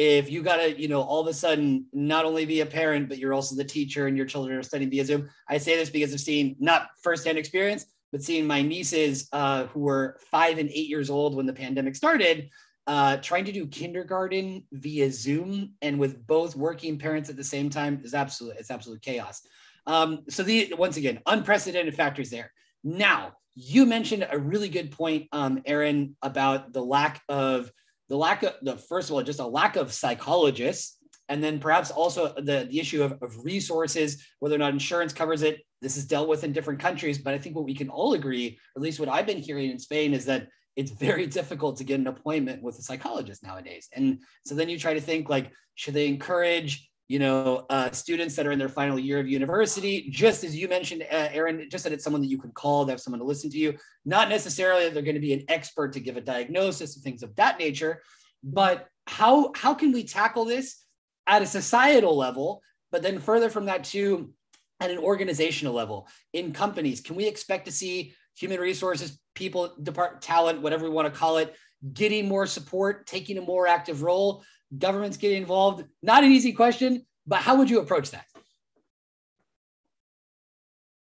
[0.02, 3.06] if you got to, you know, all of a sudden not only be a parent,
[3.06, 5.28] but you're also the teacher and your children are studying via Zoom.
[5.46, 9.80] I say this because I've seen not firsthand experience, but seeing my nieces uh, who
[9.80, 12.48] were five and eight years old when the pandemic started,
[12.86, 17.68] uh, trying to do kindergarten via Zoom and with both working parents at the same
[17.68, 19.42] time is absolute, it's absolute chaos.
[19.86, 22.50] Um, so the once again, unprecedented factors there.
[22.82, 27.70] Now, you mentioned a really good point, um, Erin, about the lack of
[28.10, 31.92] the lack of the first of all, just a lack of psychologists, and then perhaps
[31.92, 35.60] also the, the issue of, of resources, whether or not insurance covers it.
[35.80, 38.58] This is dealt with in different countries, but I think what we can all agree,
[38.76, 42.00] at least what I've been hearing in Spain, is that it's very difficult to get
[42.00, 43.88] an appointment with a psychologist nowadays.
[43.94, 48.36] And so then you try to think like, should they encourage you know, uh, students
[48.36, 51.82] that are in their final year of university, just as you mentioned, uh, Erin, just
[51.82, 53.76] that it's someone that you can call, they have someone to listen to you.
[54.04, 57.24] Not necessarily that they're going to be an expert to give a diagnosis and things
[57.24, 58.00] of that nature,
[58.44, 60.84] but how how can we tackle this
[61.26, 64.32] at a societal level, but then further from that too,
[64.78, 67.00] at an organizational level in companies?
[67.00, 71.38] Can we expect to see human resources, people, depart talent, whatever we want to call
[71.38, 71.56] it,
[71.92, 74.44] getting more support, taking a more active role?
[74.76, 75.84] Governments getting involved?
[76.02, 78.24] Not an easy question, but how would you approach that?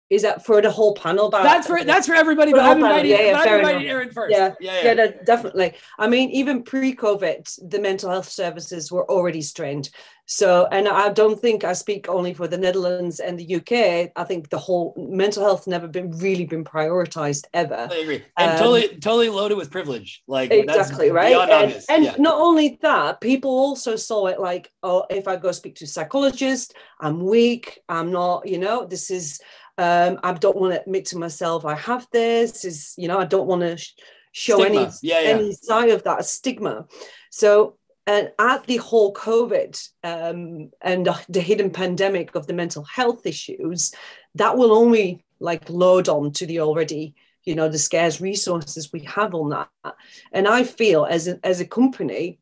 [0.10, 1.30] Is that for the whole panel?
[1.30, 2.52] That's for that's for everybody.
[2.52, 4.36] For but I'm inviting, yeah, yeah, I'm inviting Erin first.
[4.36, 4.94] Yeah, yeah, yeah.
[4.94, 5.74] yeah definitely.
[5.98, 9.90] I mean, even pre-COVID, the mental health services were already strained.
[10.28, 14.12] So, and I don't think I speak only for the Netherlands and the UK.
[14.16, 17.88] I think the whole mental health never been really been prioritized ever.
[17.92, 20.24] I agree, and um, totally, totally loaded with privilege.
[20.28, 21.36] Like exactly right.
[21.36, 22.16] And, and yeah.
[22.18, 25.88] not only that, people also saw it like, oh, if I go speak to a
[25.88, 27.80] psychologist, I'm weak.
[27.88, 28.48] I'm not.
[28.48, 29.40] You know, this is.
[29.78, 32.66] Um, I don't want to admit to myself I have this.
[32.66, 33.94] Is you know, I don't want to sh-
[34.32, 34.82] show stigma.
[34.82, 35.30] any yeah, yeah.
[35.30, 36.86] any side of that stigma.
[37.30, 43.26] So and at the whole COVID um, and the hidden pandemic of the mental health
[43.26, 43.94] issues,
[44.36, 49.02] that will only like load on to the already, you know, the scarce resources we
[49.02, 49.96] have on that.
[50.32, 52.40] And I feel as a, as a company,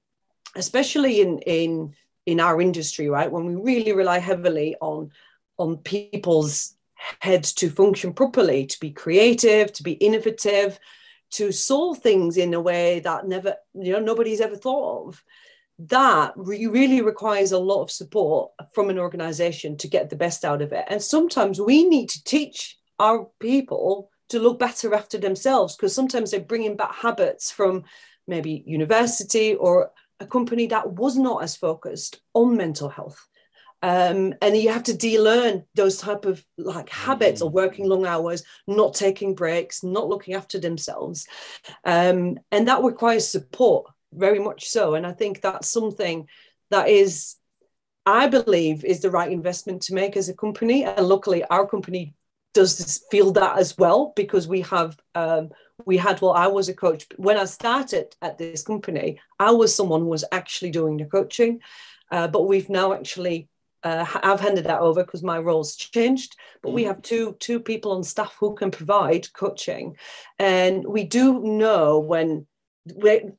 [0.56, 1.94] especially in in
[2.26, 5.12] in our industry, right, when we really rely heavily on
[5.58, 6.76] on people's
[7.20, 10.80] heads to function properly, to be creative, to be innovative,
[11.32, 15.24] to solve things in a way that never, you know, nobody's ever thought of.
[15.80, 20.46] That re- really requires a lot of support from an organization to get the best
[20.46, 20.86] out of it.
[20.88, 26.32] And sometimes we need to teach our people to look better after themselves because sometimes
[26.32, 27.84] they're bringing back habits from
[28.28, 33.28] maybe university or a company that was not as focused on mental health
[33.84, 38.44] um, and you have to de-learn those type of like habits of working long hours
[38.66, 41.28] not taking breaks not looking after themselves.
[41.84, 44.96] Um, and that requires support very much so.
[44.96, 46.28] And i think that's something
[46.72, 47.36] that is
[48.06, 50.86] i believe is the right investment to make as a company.
[50.86, 52.16] And luckily our company
[52.54, 55.50] does feel that as well because we have um,
[55.86, 57.06] we had well i was a coach.
[57.18, 61.60] When i started at this company i was someone who was actually doing the coaching.
[62.12, 63.50] Uh, but we've now actually
[63.84, 66.74] uh, I've handed that over because my role's changed, but mm.
[66.74, 69.98] we have two two people on staff who can provide coaching,
[70.40, 72.48] and we do know when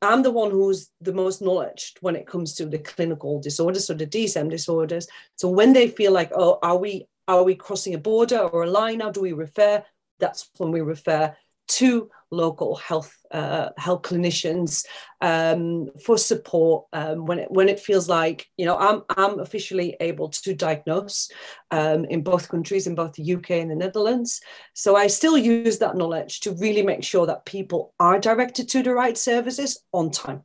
[0.01, 3.93] I'm the one who's the most knowledge when it comes to the clinical disorders, so
[3.93, 5.07] the DSM disorders.
[5.35, 8.69] So when they feel like, oh, are we are we crossing a border or a
[8.69, 8.99] line?
[8.99, 9.83] How do we refer?
[10.19, 11.35] That's when we refer
[11.67, 14.85] to local health uh, health clinicians
[15.21, 19.95] um, for support um, when it when it feels like you know I'm I'm officially
[19.99, 21.29] able to diagnose
[21.71, 24.41] um, in both countries in both the UK and the Netherlands.
[24.73, 28.83] So I still use that knowledge to really make sure that people are directed to
[28.83, 30.43] the right services on time.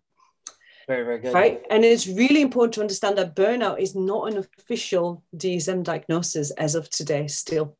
[0.91, 1.33] Very, very good.
[1.33, 1.63] Right.
[1.71, 6.75] And it's really important to understand that burnout is not an official DSM diagnosis as
[6.75, 7.77] of today, still.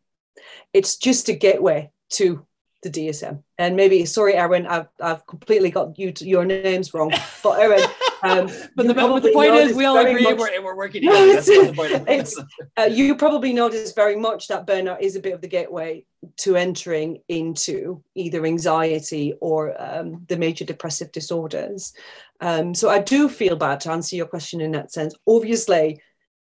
[0.73, 2.47] It's just a gateway to
[2.83, 3.43] the DSM.
[3.59, 7.13] And maybe, sorry, Erin, I've, I've completely got you to, your names wrong.
[7.43, 7.83] But Erin.
[8.23, 12.05] um, but, the, but the point is, we all agree much, we're, we're working together.
[12.09, 12.41] it's,
[12.79, 16.05] uh, you probably notice very much that burnout is a bit of the gateway
[16.39, 21.93] to entering into either anxiety or um, the major depressive disorders.
[22.41, 25.15] Um, so I do feel bad to answer your question in that sense.
[25.27, 26.01] Obviously,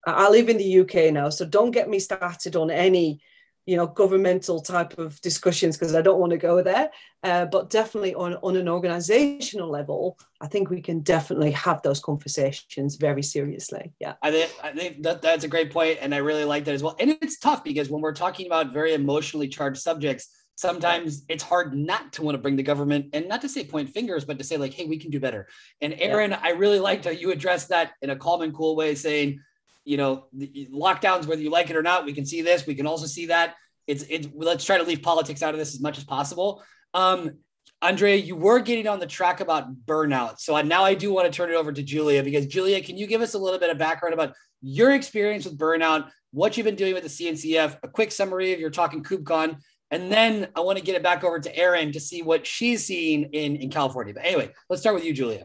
[0.07, 3.21] I live in the UK now, so don't get me started on any
[3.67, 6.91] you know governmental type of discussions because I don't want to go there.
[7.23, 12.01] Uh, but definitely on on an organizational level, I think we can definitely have those
[12.01, 13.93] conversations very seriously.
[13.99, 16.75] Yeah, I think I think that that's a great point, and I really like that
[16.75, 16.97] as well.
[17.01, 20.29] And it's tough because when we're talking about very emotionally charged subjects.
[20.59, 23.91] Sometimes it's hard not to want to bring the government and not to say point
[23.91, 25.49] fingers, but to say, like, hey, we can do better.
[25.83, 26.41] And Erin, yeah.
[26.43, 29.41] I really liked how you addressed that in a calm and cool way, saying,
[29.87, 32.67] you know, lockdowns, whether you like it or not, we can see this.
[32.67, 33.55] We can also see that.
[33.87, 36.63] It's it's let's try to leave politics out of this as much as possible.
[36.93, 37.39] Um,
[37.81, 40.41] Andrea, you were getting on the track about burnout.
[40.41, 42.97] So I, now I do want to turn it over to Julia because Julia, can
[42.97, 46.65] you give us a little bit of background about your experience with burnout, what you've
[46.65, 49.59] been doing with the CNCF, a quick summary of your talk in KubeCon,
[49.91, 52.85] and then I want to get it back over to Erin to see what she's
[52.85, 54.15] seeing in, in California.
[54.15, 55.45] But anyway, let's start with you, Julia.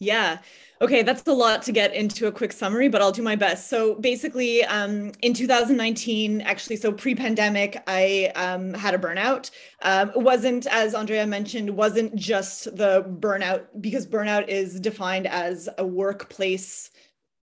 [0.00, 0.38] Yeah.
[0.80, 3.68] Okay, that's a lot to get into a quick summary, but I'll do my best.
[3.68, 9.50] So basically, um, in 2019, actually, so pre-pandemic, I um, had a burnout.
[9.82, 15.68] Um, it wasn't, as Andrea mentioned, wasn't just the burnout because burnout is defined as
[15.78, 16.90] a workplace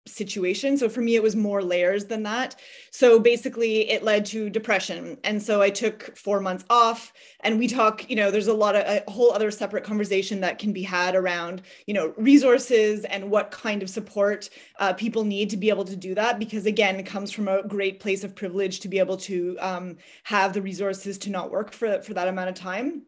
[0.07, 0.77] situation.
[0.77, 2.55] So for me, it was more layers than that.
[2.91, 5.17] So basically, it led to depression.
[5.23, 7.13] And so I took four months off.
[7.41, 10.59] And we talk, you know, there's a lot of a whole other separate conversation that
[10.59, 15.49] can be had around, you know, resources and what kind of support uh, people need
[15.51, 16.39] to be able to do that.
[16.39, 19.97] Because again, it comes from a great place of privilege to be able to um,
[20.23, 23.03] have the resources to not work for, for that amount of time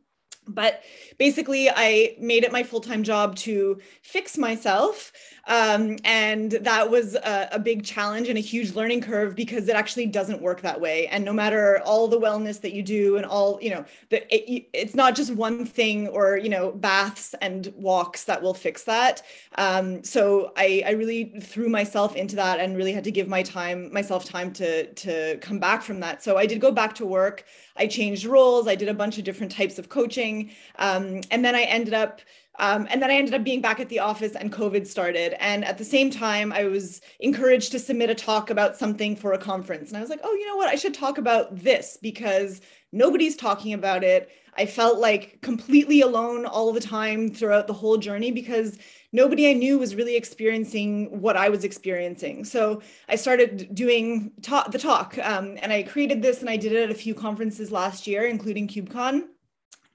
[0.49, 0.81] but
[1.17, 5.11] basically i made it my full-time job to fix myself
[5.49, 9.75] um, and that was a, a, big challenge and a huge learning curve because it
[9.75, 13.25] actually doesn't work that way and no matter all the wellness that you do and
[13.25, 17.73] all you know that it, it's not just one thing or you know baths and
[17.75, 19.23] walks that will fix that
[19.57, 23.43] um, so I, I really threw myself into that and really had to give my
[23.43, 27.05] time myself time to to come back from that so i did go back to
[27.05, 27.45] work
[27.79, 28.67] I changed roles.
[28.67, 30.51] I did a bunch of different types of coaching.
[30.77, 32.21] Um, and then I ended up
[32.59, 35.41] um, and then I ended up being back at the office and COVID started.
[35.41, 39.31] And at the same time, I was encouraged to submit a talk about something for
[39.31, 39.89] a conference.
[39.89, 40.67] And I was like, oh, you know what?
[40.67, 42.59] I should talk about this because
[42.91, 44.29] nobody's talking about it.
[44.57, 48.77] I felt like completely alone all the time throughout the whole journey because
[49.13, 52.43] nobody I knew was really experiencing what I was experiencing.
[52.43, 56.73] So I started doing ta- the talk, um, and I created this, and I did
[56.73, 59.27] it at a few conferences last year, including KubeCon.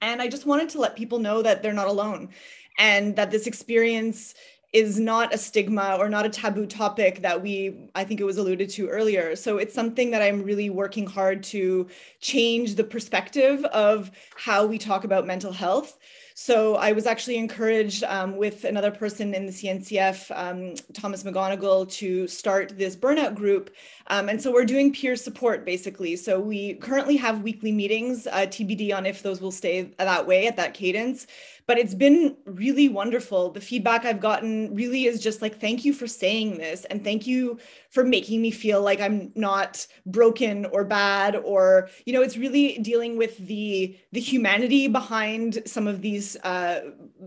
[0.01, 2.29] And I just wanted to let people know that they're not alone,
[2.77, 4.35] and that this experience
[4.73, 8.37] is not a stigma or not a taboo topic that we i think it was
[8.37, 9.35] alluded to earlier.
[9.35, 11.87] So it's something that i'm really working hard to
[12.19, 15.97] change the perspective of how we talk about mental health
[16.37, 21.89] so I was actually encouraged um, with another person in the CNCF, um, Thomas McGonigal,
[21.93, 23.73] to start this burnout group.
[24.07, 26.17] Um, and so we're doing peer support basically.
[26.17, 30.45] So we currently have weekly meetings, uh, TBD on if those will stay that way
[30.45, 31.25] at that cadence
[31.67, 33.51] but it's been really wonderful.
[33.51, 36.85] The feedback I've gotten really is just like, thank you for saying this.
[36.85, 37.59] And thank you
[37.89, 42.77] for making me feel like I'm not broken or bad, or, you know, it's really
[42.79, 46.81] dealing with the, the humanity behind some of these, uh,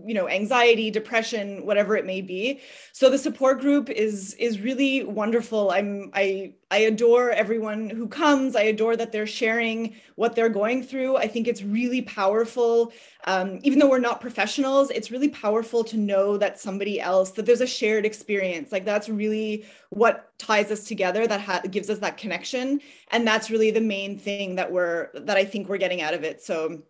[0.05, 2.61] you know, anxiety, depression, whatever it may be.
[2.93, 5.71] So the support group is, is really wonderful.
[5.71, 8.55] I'm, I, I adore everyone who comes.
[8.55, 11.17] I adore that they're sharing what they're going through.
[11.17, 12.93] I think it's really powerful.
[13.25, 17.47] Um, even though we're not professionals, it's really powerful to know that somebody else, that
[17.47, 18.71] there's a shared experience.
[18.71, 22.79] Like that's really what ties us together, that ha- gives us that connection.
[23.09, 26.23] And that's really the main thing that we're, that I think we're getting out of
[26.23, 26.43] it.
[26.43, 26.83] So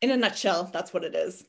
[0.00, 1.44] in a nutshell, that's what it is.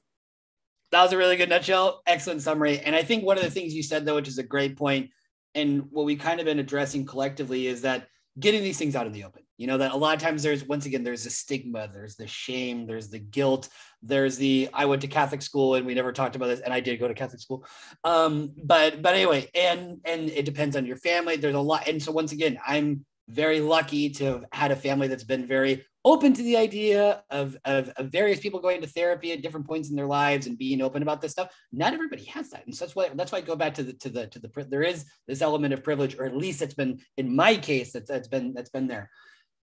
[0.91, 2.01] That was a really good nutshell.
[2.07, 2.79] Excellent summary.
[2.79, 5.11] And I think one of the things you said, though, which is a great point,
[5.53, 8.07] and what we kind of been addressing collectively is that
[8.39, 10.63] getting these things out in the open you know that a lot of times there's
[10.63, 13.67] once again there's the stigma there's the shame there's the guilt
[14.01, 16.79] there's the i went to catholic school and we never talked about this and i
[16.79, 17.65] did go to catholic school
[18.05, 22.01] um but but anyway and and it depends on your family there's a lot and
[22.01, 26.33] so once again i'm very lucky to have had a family that's been very open
[26.33, 29.95] to the idea of, of, of, various people going to therapy at different points in
[29.95, 31.53] their lives and being open about this stuff.
[31.71, 32.65] Not everybody has that.
[32.65, 34.65] And so that's why that's why I go back to the to the to the
[34.69, 38.09] there is this element of privilege, or at least it's been in my case that's
[38.09, 39.11] that's been that's been there.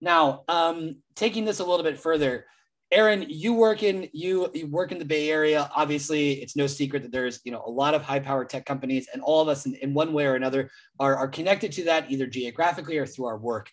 [0.01, 2.47] Now, um, taking this a little bit further,
[2.93, 5.69] Erin, you work in you, you work in the Bay Area.
[5.75, 9.09] Obviously, it's no secret that there's you know a lot of high power tech companies,
[9.13, 10.71] and all of us in, in one way or another
[11.01, 13.71] are, are connected to that either geographically or through our work.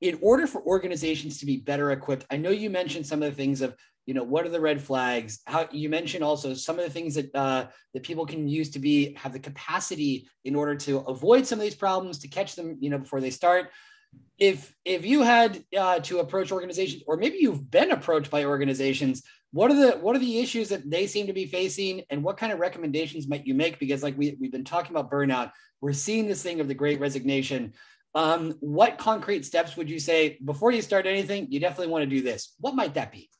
[0.00, 3.36] In order for organizations to be better equipped, I know you mentioned some of the
[3.36, 5.40] things of you know what are the red flags.
[5.46, 8.80] How you mentioned also some of the things that uh, that people can use to
[8.80, 12.78] be have the capacity in order to avoid some of these problems to catch them
[12.80, 13.70] you know before they start
[14.38, 19.22] if if you had uh, to approach organizations or maybe you've been approached by organizations
[19.52, 22.36] what are the what are the issues that they seem to be facing and what
[22.36, 23.78] kind of recommendations might you make?
[23.78, 25.50] Because like we, we've been talking about burnout
[25.80, 27.72] we're seeing this thing of the great resignation.
[28.14, 32.10] Um, what concrete steps would you say before you start anything you definitely want to
[32.10, 32.54] do this?
[32.60, 33.30] What might that be?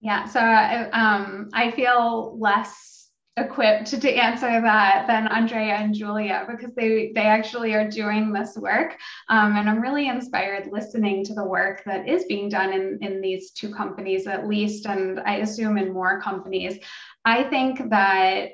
[0.00, 2.99] Yeah so um, i feel less
[3.40, 8.56] equipped to answer that than Andrea and Julia because they they actually are doing this
[8.56, 8.96] work,
[9.28, 13.20] um, and I'm really inspired listening to the work that is being done in in
[13.20, 16.78] these two companies at least, and I assume in more companies.
[17.24, 18.50] I think that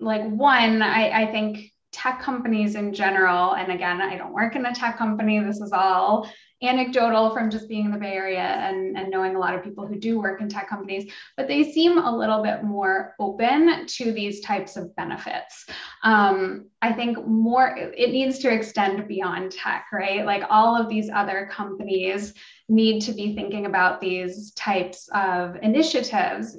[0.00, 4.66] like one, I, I think tech companies in general, and again, I don't work in
[4.66, 5.40] a tech company.
[5.40, 6.28] This is all
[6.60, 9.86] anecdotal from just being in the Bay Area and, and knowing a lot of people
[9.86, 14.12] who do work in tech companies, but they seem a little bit more open to
[14.12, 15.66] these types of benefits.
[16.02, 20.26] Um, I think more, it needs to extend beyond tech, right?
[20.26, 22.34] Like all of these other companies
[22.68, 26.56] need to be thinking about these types of initiatives,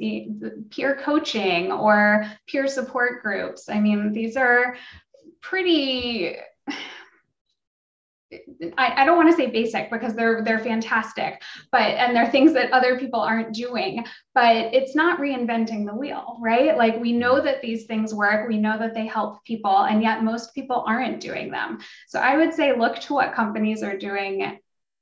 [0.72, 3.68] peer coaching or peer support groups.
[3.70, 4.78] I mean, these are
[5.42, 6.38] pretty
[8.78, 12.54] I, I, don't want to say basic because they're they're fantastic, but and they're things
[12.54, 14.06] that other people aren't doing.
[14.36, 16.78] But it's not reinventing the wheel, right?
[16.78, 20.24] Like we know that these things work, we know that they help people, and yet
[20.24, 21.80] most people aren't doing them.
[22.08, 24.60] So I would say look to what companies are doing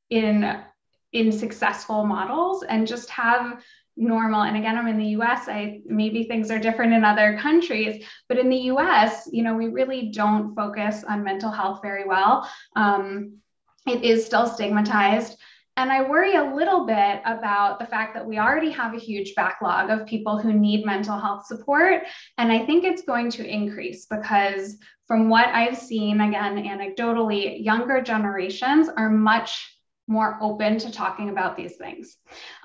[0.09, 0.63] in
[1.11, 3.61] in successful models and just have
[3.97, 4.43] normal.
[4.43, 8.37] And again i'm in the us i maybe things are different in other countries but
[8.37, 12.49] in the us you know we really don't focus on mental health very well.
[12.75, 13.37] Um,
[13.87, 15.37] it is still stigmatized.
[15.77, 19.35] And I worry a little bit about the fact that we already have a huge
[19.35, 22.01] backlog of people who need mental health support.
[22.39, 28.01] And I think it's going to increase because, from what I've seen, again, anecdotally, younger
[28.01, 29.76] generations are much
[30.07, 32.15] more open to talking about these things.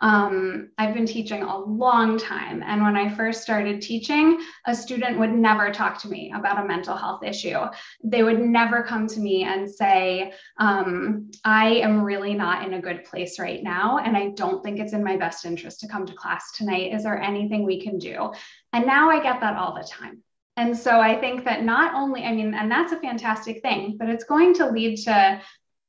[0.01, 2.62] Um, I've been teaching a long time.
[2.64, 6.68] And when I first started teaching, a student would never talk to me about a
[6.68, 7.59] mental health issue.
[8.05, 12.80] They would never come to me and say, um, I am really not in a
[12.80, 13.99] good place right now.
[13.99, 16.95] And I don't think it's in my best interest to come to class tonight.
[16.95, 18.32] Is there anything we can do?
[18.72, 20.22] And now I get that all the time.
[20.57, 24.11] And so I think that not only, I mean, and that's a fantastic thing, but
[24.11, 25.40] it's going to lead to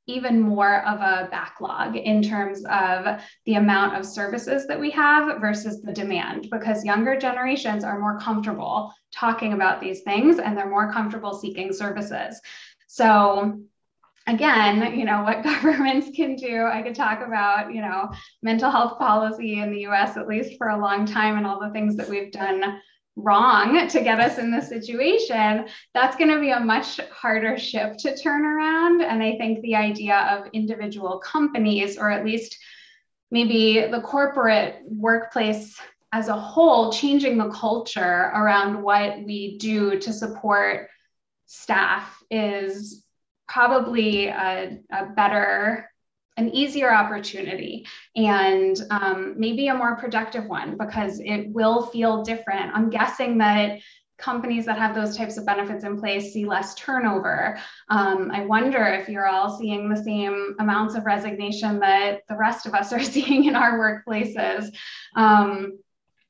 [0.06, 5.40] even more of a backlog in terms of the amount of services that we have
[5.40, 10.68] versus the demand because younger generations are more comfortable talking about these things and they're
[10.68, 12.40] more comfortable seeking services.
[12.86, 13.60] So
[14.26, 16.66] again, you know, what governments can do.
[16.66, 18.10] I could talk about, you know,
[18.42, 21.70] mental health policy in the US at least for a long time and all the
[21.70, 22.80] things that we've done
[23.16, 27.96] wrong to get us in this situation, that's going to be a much harder ship
[27.98, 29.02] to turn around.
[29.02, 32.58] And I think the idea of individual companies, or at least
[33.30, 35.78] maybe the corporate workplace
[36.12, 40.88] as a whole, changing the culture around what we do to support
[41.46, 43.04] staff is
[43.48, 45.90] probably a, a better
[46.36, 52.74] an easier opportunity and um, maybe a more productive one because it will feel different.
[52.74, 53.78] I'm guessing that
[54.18, 57.58] companies that have those types of benefits in place see less turnover.
[57.88, 62.66] Um, I wonder if you're all seeing the same amounts of resignation that the rest
[62.66, 64.72] of us are seeing in our workplaces.
[65.16, 65.78] Um,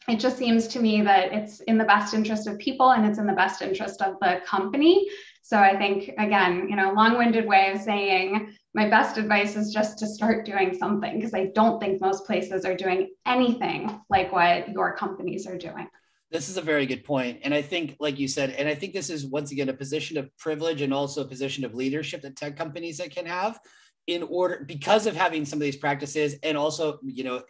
[0.08, 3.18] it just seems to me that it's in the best interest of people and it's
[3.18, 5.08] in the best interest of the company.
[5.42, 9.72] So I think, again, you know, long winded way of saying my best advice is
[9.72, 14.32] just to start doing something because I don't think most places are doing anything like
[14.32, 15.88] what your companies are doing.
[16.32, 17.40] This is a very good point.
[17.44, 20.18] And I think, like you said, and I think this is once again a position
[20.18, 23.60] of privilege and also a position of leadership that tech companies that can have
[24.08, 27.42] in order because of having some of these practices and also, you know,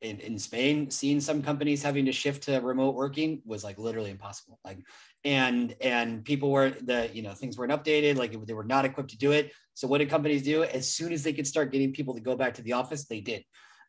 [0.00, 4.10] in, in Spain, seeing some companies having to shift to remote working was like literally
[4.10, 4.60] impossible.
[4.64, 4.78] Like,
[5.24, 9.10] and and people were the you know things weren't updated, like they were not equipped
[9.10, 9.52] to do it.
[9.74, 10.64] So what did companies do?
[10.64, 13.20] As soon as they could start getting people to go back to the office, they
[13.20, 13.44] did.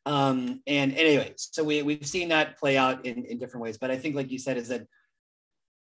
[0.05, 3.77] Um, and anyway, so we we've seen that play out in in different ways.
[3.77, 4.87] But I think, like you said, is that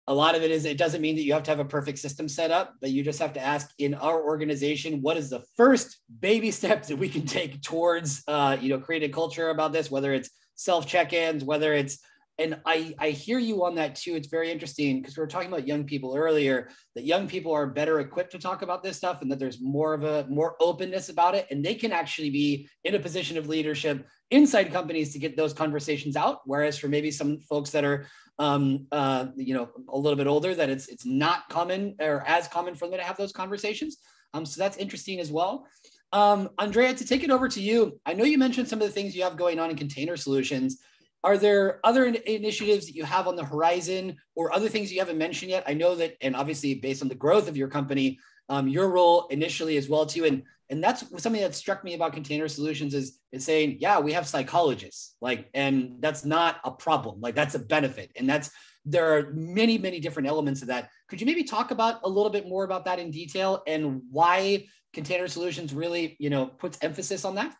[0.06, 1.98] a lot of it is it doesn't mean that you have to have a perfect
[1.98, 5.44] system set up, but you just have to ask in our organization what is the
[5.56, 9.72] first baby step that we can take towards uh, you know create a culture about
[9.72, 11.98] this, whether it's self check-ins, whether it's
[12.40, 14.14] and I, I hear you on that too.
[14.14, 17.66] It's very interesting because we were talking about young people earlier, that young people are
[17.66, 21.10] better equipped to talk about this stuff and that there's more of a more openness
[21.10, 21.46] about it.
[21.50, 25.52] And they can actually be in a position of leadership inside companies to get those
[25.52, 26.40] conversations out.
[26.46, 28.06] Whereas for maybe some folks that are
[28.38, 32.48] um, uh, you know, a little bit older, that it's it's not common or as
[32.48, 33.98] common for them to have those conversations.
[34.32, 35.66] Um, so that's interesting as well.
[36.12, 38.92] Um, Andrea, to take it over to you, I know you mentioned some of the
[38.94, 40.80] things you have going on in container solutions.
[41.22, 45.00] Are there other in- initiatives that you have on the horizon or other things you
[45.00, 45.64] haven't mentioned yet?
[45.66, 48.18] I know that, and obviously based on the growth of your company,
[48.48, 52.12] um, your role initially as well too, and and that's something that struck me about
[52.12, 57.20] container solutions is is saying, yeah, we have psychologists, like, and that's not a problem,
[57.20, 58.50] like that's a benefit, and that's
[58.84, 60.88] there are many many different elements of that.
[61.08, 64.66] Could you maybe talk about a little bit more about that in detail and why
[64.92, 67.54] container solutions really, you know, puts emphasis on that?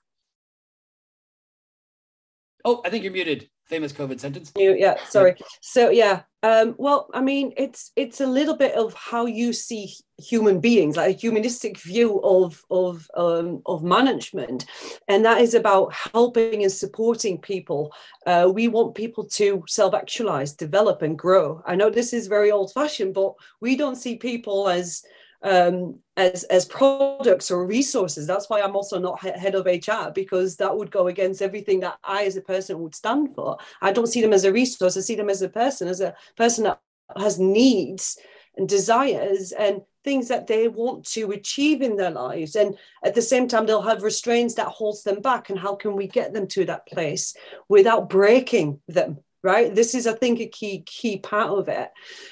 [2.64, 3.48] Oh, I think you're muted.
[3.66, 4.50] Famous COVID sentence.
[4.56, 5.36] Yeah, sorry.
[5.60, 9.94] So yeah, um, well, I mean, it's it's a little bit of how you see
[10.18, 14.66] human beings, like a humanistic view of of um, of management,
[15.06, 17.92] and that is about helping and supporting people.
[18.26, 21.62] Uh, we want people to self-actualize, develop, and grow.
[21.64, 25.04] I know this is very old-fashioned, but we don't see people as
[25.42, 28.26] um, as as products or resources.
[28.26, 31.98] That's why I'm also not head of HR because that would go against everything that
[32.04, 33.56] I, as a person, would stand for.
[33.80, 34.96] I don't see them as a resource.
[34.96, 36.80] I see them as a person, as a person that
[37.16, 38.18] has needs
[38.56, 43.22] and desires and things that they want to achieve in their lives and at the
[43.22, 46.46] same time they'll have restraints that holds them back and how can we get them
[46.46, 47.34] to that place
[47.68, 51.90] without breaking them right this is i think a key key part of it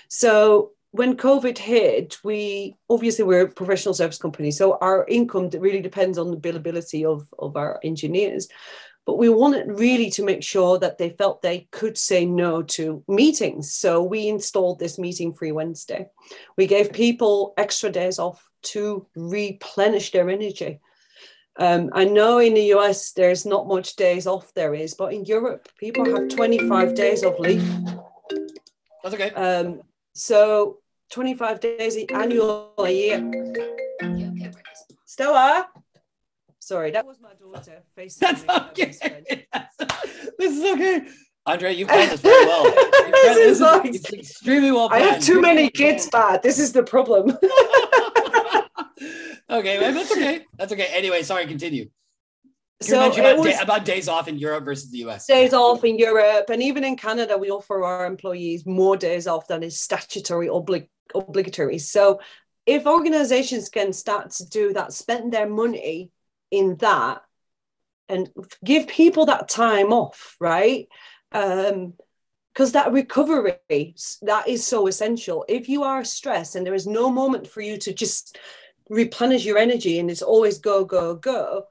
[0.09, 5.82] so when COVID hit, we obviously we're a professional service company, so our income really
[5.82, 8.49] depends on the billability of, of our engineers.
[9.05, 13.03] But we wanted really to make sure that they felt they could say no to
[13.09, 13.72] meetings.
[13.72, 16.09] So we installed this meeting free Wednesday.
[16.59, 20.80] We gave people extra days off to replenish their energy.
[21.59, 25.24] Um, I know in the US there's not much days off there is, but in
[25.24, 27.66] Europe people have 25 days of leave.
[29.03, 29.30] That's okay.
[29.30, 29.80] Um,
[30.19, 30.79] so
[31.11, 33.31] 25 days annual a year.
[35.07, 35.69] Stella.
[36.59, 37.83] Sorry, that was my daughter.
[37.97, 38.95] That's okay.
[40.39, 41.07] this is okay.
[41.47, 42.64] Andre, you've done this very well.
[42.64, 44.91] this, this is, like, it's extremely well.
[44.91, 45.05] Planned.
[45.05, 46.43] I have too many kids, Pat.
[46.43, 47.31] This is the problem.
[49.51, 50.45] okay, that's okay.
[50.59, 50.89] That's okay.
[50.93, 51.47] Anyway, sorry.
[51.47, 51.89] Continue
[52.81, 55.26] so about, was, day, about, days off in Europe versus the US.
[55.26, 59.49] Days off in Europe, and even in Canada, we offer our employees more days off
[59.49, 61.79] than is statutory oblig- obligatory.
[61.79, 62.20] So
[62.66, 66.11] if organizations can start to do that, spend their money
[66.51, 67.22] in that
[68.09, 68.31] and
[68.64, 70.87] give people that time off, right?
[71.33, 71.95] Um,
[72.53, 73.55] because that recovery
[74.22, 77.79] that is so essential if you are stressed and there is no moment for you
[77.79, 78.37] to just
[78.89, 81.66] replenish your energy and it's always go go go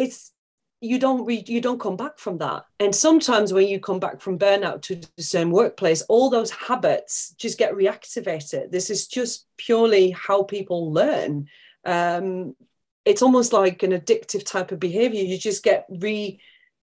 [0.00, 0.32] it's
[0.80, 2.64] you don't re- you don't come back from that.
[2.78, 7.34] And sometimes when you come back from burnout to the same workplace all those habits
[7.38, 8.70] just get reactivated.
[8.70, 11.48] This is just purely how people learn.
[11.84, 12.56] Um,
[13.04, 15.22] it's almost like an addictive type of behavior.
[15.22, 16.40] You just get re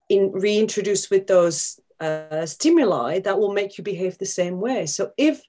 [0.09, 4.85] in, reintroduced with those uh, stimuli that will make you behave the same way.
[4.85, 5.41] So if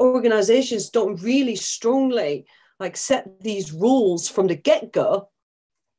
[0.00, 2.46] organizations don't really strongly
[2.80, 5.28] like set these rules from the get-go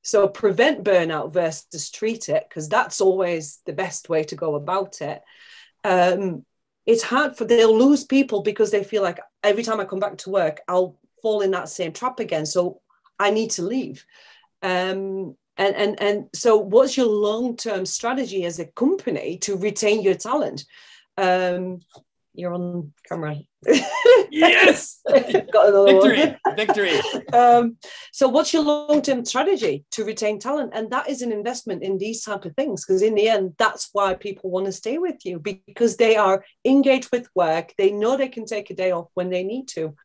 [0.05, 5.01] so prevent burnout versus treat it, because that's always the best way to go about
[5.01, 5.23] it.
[5.83, 6.45] Um,
[6.85, 10.17] it's hard for they'll lose people because they feel like every time I come back
[10.19, 12.45] to work, I'll fall in that same trap again.
[12.45, 12.81] So
[13.17, 14.05] I need to leave.
[14.61, 20.15] Um, and and and so what's your long-term strategy as a company to retain your
[20.15, 20.65] talent?
[21.17, 21.79] Um,
[22.37, 23.37] you're on camera.
[24.31, 25.01] yes.
[25.07, 26.37] Got another victory.
[26.43, 26.55] One.
[26.55, 26.99] victory.
[27.33, 27.77] Um,
[28.11, 30.71] so what's your long-term strategy to retain talent?
[30.73, 33.89] And that is an investment in these type of things because in the end, that's
[33.93, 37.73] why people want to stay with you because they are engaged with work.
[37.77, 39.95] They know they can take a day off when they need to.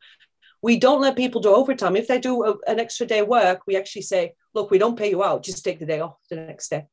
[0.62, 1.97] We don't let people do overtime.
[1.97, 5.11] If they do a, an extra day work, we actually say, look, we don't pay
[5.11, 5.43] you out.
[5.43, 6.87] Just take the day off the next day.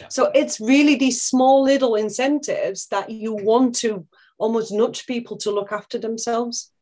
[0.00, 0.08] Yeah.
[0.08, 4.06] So it's really these small little incentives that you want to
[4.38, 6.72] almost nudge people to look after themselves.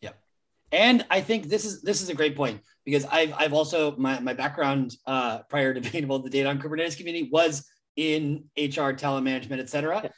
[0.00, 0.10] Yeah.
[0.70, 4.20] And I think this is this is a great point because I've I've also my,
[4.20, 8.44] my background uh, prior to being involved in the data on Kubernetes community was in
[8.56, 10.00] HR, talent management, et cetera.
[10.04, 10.10] Yeah.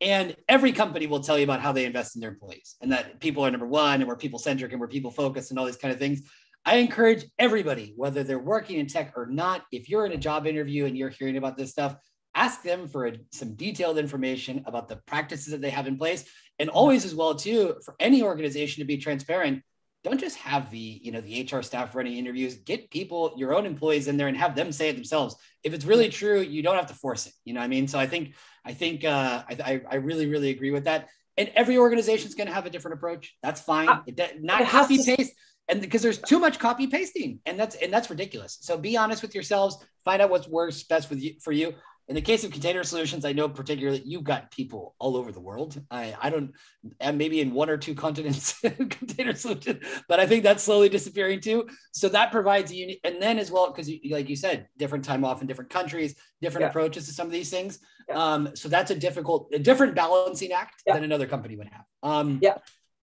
[0.00, 3.18] And every company will tell you about how they invest in their employees and that
[3.18, 5.76] people are number one and we're people centric and we're people focused and all these
[5.76, 6.22] kind of things.
[6.64, 10.46] I encourage everybody, whether they're working in tech or not, if you're in a job
[10.46, 11.96] interview and you're hearing about this stuff,
[12.38, 16.24] ask them for a, some detailed information about the practices that they have in place.
[16.60, 19.62] And always as well too for any organization to be transparent
[20.04, 22.54] don't just have the you know the hr staff running interviews.
[22.54, 25.36] Get people your own employees in there and have them say it themselves.
[25.64, 27.32] If it's really true you don't have to force it.
[27.44, 27.88] You know what i mean?
[27.88, 28.34] So i think
[28.64, 31.08] i think uh, I, I really really agree with that.
[31.36, 33.36] And every organization is going to have a different approach.
[33.42, 33.88] That's fine.
[33.88, 35.32] Uh, it, not copy paste
[35.68, 38.58] and because there's too much copy pasting and that's and that's ridiculous.
[38.60, 39.76] So be honest with yourselves.
[40.04, 41.74] Find out what's works best with you for you
[42.08, 45.40] in the case of container solutions, I know particularly you've got people all over the
[45.40, 45.78] world.
[45.90, 46.52] I, I don't,
[47.00, 51.40] and maybe in one or two continents, container solutions, but I think that's slowly disappearing
[51.40, 51.68] too.
[51.92, 55.22] So that provides a unique, and then as well, because like you said, different time
[55.22, 56.70] off in different countries, different yeah.
[56.70, 57.78] approaches to some of these things.
[58.08, 58.14] Yeah.
[58.14, 60.94] Um, so that's a difficult, a different balancing act yeah.
[60.94, 61.84] than another company would have.
[62.02, 62.54] Um, yeah.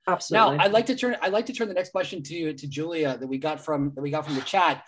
[0.07, 0.59] Absolutely.
[0.59, 1.17] Now, I'd like to turn.
[1.23, 4.03] I'd like to turn the next question to to Julia that we got from that
[4.03, 4.85] we got from the chat.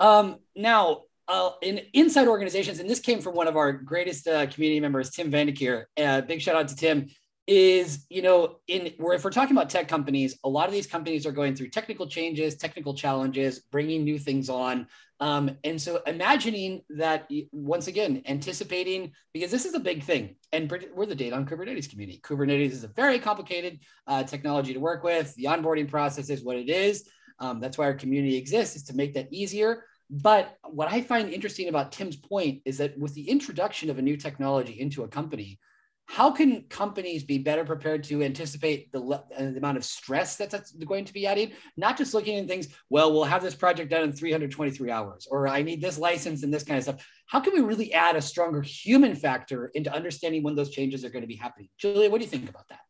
[0.00, 4.46] Um, now, uh, in inside organizations, and this came from one of our greatest uh,
[4.46, 5.84] community members, Tim Vandekeer.
[5.96, 7.08] Uh, big shout out to Tim.
[7.46, 10.86] Is you know, in where if we're talking about tech companies, a lot of these
[10.86, 14.86] companies are going through technical changes, technical challenges, bringing new things on,
[15.20, 20.70] um, and so imagining that once again, anticipating because this is a big thing, and
[20.94, 22.20] we're the data on Kubernetes community.
[22.22, 25.34] Kubernetes is a very complicated uh, technology to work with.
[25.36, 27.08] The onboarding process is what it is.
[27.38, 31.32] Um, that's why our community exists is to make that easier but what I find
[31.32, 35.08] interesting about Tim's point is that with the introduction of a new technology into a
[35.08, 35.60] company,
[36.06, 40.50] how can companies be better prepared to anticipate the, uh, the amount of stress that
[40.50, 41.52] that's going to be added?
[41.76, 45.46] Not just looking at things, well, we'll have this project done in 323 hours, or
[45.46, 47.06] I need this license and this kind of stuff.
[47.26, 51.10] How can we really add a stronger human factor into understanding when those changes are
[51.10, 51.68] going to be happening?
[51.78, 52.80] Julia, what do you think about that?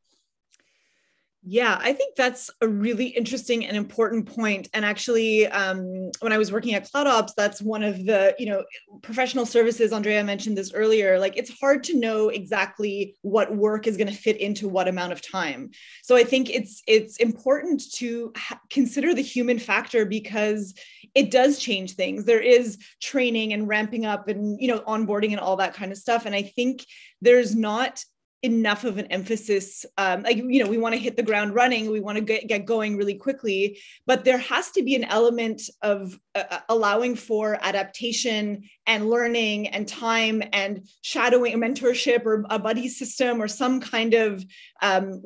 [1.43, 4.68] Yeah, I think that's a really interesting and important point.
[4.74, 8.62] And actually, um, when I was working at CloudOps, that's one of the you know
[9.01, 9.91] professional services.
[9.91, 11.18] Andrea mentioned this earlier.
[11.18, 15.12] Like it's hard to know exactly what work is going to fit into what amount
[15.12, 15.70] of time.
[16.03, 20.74] So I think it's it's important to ha- consider the human factor because
[21.14, 22.26] it does change things.
[22.26, 25.97] There is training and ramping up and you know onboarding and all that kind of
[25.97, 26.26] stuff.
[26.26, 26.84] And I think
[27.22, 28.05] there's not
[28.43, 31.91] enough of an emphasis um, like you know we want to hit the ground running
[31.91, 35.62] we want to get, get going really quickly but there has to be an element
[35.82, 42.59] of uh, uh, allowing for adaptation and learning and time and shadowing mentorship or a
[42.59, 44.45] buddy system or some kind of
[44.80, 45.20] um,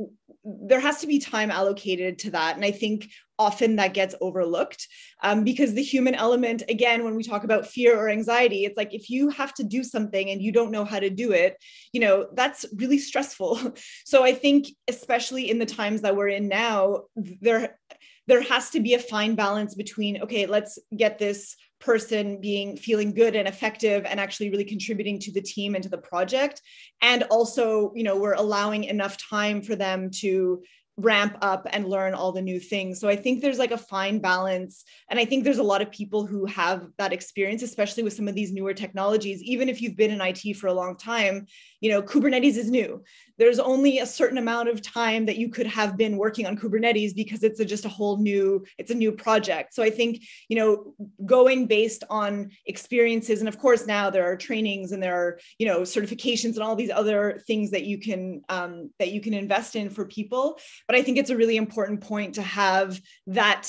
[0.44, 3.08] there has to be time allocated to that and i think
[3.38, 4.86] often that gets overlooked
[5.22, 8.94] um, because the human element again when we talk about fear or anxiety it's like
[8.94, 11.56] if you have to do something and you don't know how to do it
[11.92, 13.58] you know that's really stressful.
[14.04, 17.78] So i think especially in the times that we're in now there
[18.26, 23.12] there has to be a fine balance between okay let's get this person being feeling
[23.12, 26.62] good and effective and actually really contributing to the team and to the project.
[27.02, 30.62] And also you know we're allowing enough time for them to
[30.96, 33.00] ramp up and learn all the new things.
[33.00, 34.84] So I think there's like a fine balance.
[35.10, 38.28] And I think there's a lot of people who have that experience, especially with some
[38.28, 39.42] of these newer technologies.
[39.42, 41.46] Even if you've been in IT for a long time,
[41.80, 43.02] you know, Kubernetes is new.
[43.36, 47.14] There's only a certain amount of time that you could have been working on Kubernetes
[47.14, 49.74] because it's a, just a whole new, it's a new project.
[49.74, 50.94] So I think, you know,
[51.26, 55.66] going based on experiences, and of course now there are trainings and there are, you
[55.66, 59.74] know, certifications and all these other things that you can um, that you can invest
[59.74, 63.68] in for people but i think it's a really important point to have that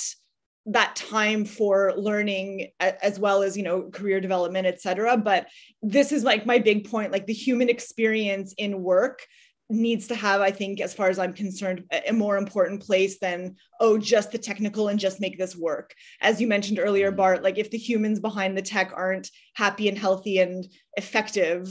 [0.65, 5.15] that time for learning as well as you know career development et cetera.
[5.15, 5.47] But
[5.81, 9.25] this is like my big point like the human experience in work
[9.67, 13.55] needs to have i think as far as i'm concerned a more important place than
[13.79, 15.95] oh just the technical and just make this work.
[16.21, 17.17] As you mentioned earlier mm-hmm.
[17.17, 21.67] bart like if the humans behind the tech aren't happy and healthy and effective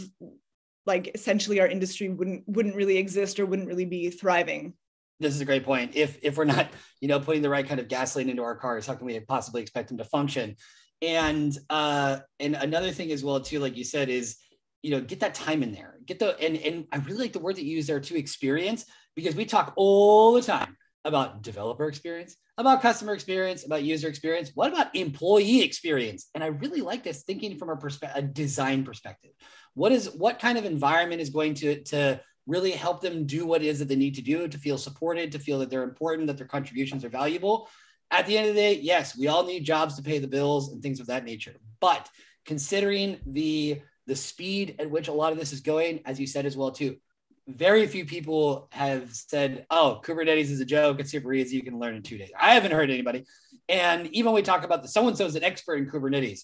[0.86, 4.74] like essentially our industry wouldn't wouldn't really exist or wouldn't really be thriving
[5.20, 5.94] this is a great point.
[5.94, 6.68] If if we're not,
[7.00, 9.62] you know, putting the right kind of gasoline into our cars, how can we possibly
[9.62, 10.56] expect them to function?
[11.02, 14.36] And uh, and another thing as well too, like you said, is
[14.82, 15.98] you know get that time in there.
[16.06, 18.84] Get the and and I really like the word that you use there too, experience,
[19.14, 24.50] because we talk all the time about developer experience, about customer experience, about user experience.
[24.54, 26.28] What about employee experience?
[26.34, 29.32] And I really like this thinking from a, perspe- a design perspective.
[29.74, 33.62] What is what kind of environment is going to to really help them do what
[33.62, 36.26] it is that they need to do to feel supported, to feel that they're important,
[36.26, 37.68] that their contributions are valuable.
[38.10, 40.72] At the end of the day, yes, we all need jobs to pay the bills
[40.72, 41.54] and things of that nature.
[41.80, 42.08] But
[42.44, 46.44] considering the the speed at which a lot of this is going, as you said
[46.44, 46.98] as well too,
[47.46, 51.00] very few people have said, "Oh, Kubernetes is a joke.
[51.00, 51.56] It's super easy.
[51.56, 53.24] You can learn in two days." I haven't heard anybody.
[53.68, 56.40] And even when we talk about the so and so is an expert in Kubernetes,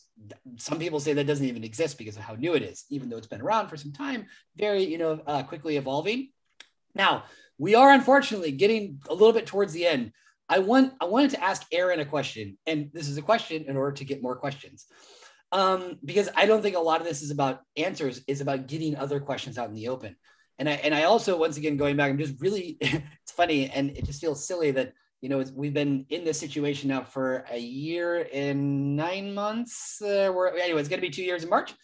[0.56, 3.16] some people say that doesn't even exist because of how new it is, even though
[3.16, 4.26] it's been around for some time,
[4.56, 6.30] very you know uh, quickly evolving.
[6.94, 7.24] Now
[7.58, 10.12] we are unfortunately getting a little bit towards the end.
[10.48, 13.76] I want I wanted to ask Erin a question, and this is a question in
[13.76, 14.86] order to get more questions,
[15.52, 18.22] um, because I don't think a lot of this is about answers.
[18.26, 20.16] It's about getting other questions out in the open
[20.60, 23.96] and I and I also once again going back, I'm just really it's funny and
[23.96, 24.92] it just feels silly that
[25.22, 30.00] you know we've been in this situation now for a year and nine months.
[30.00, 31.74] Uh, we're anyway, it's going to be two years in March,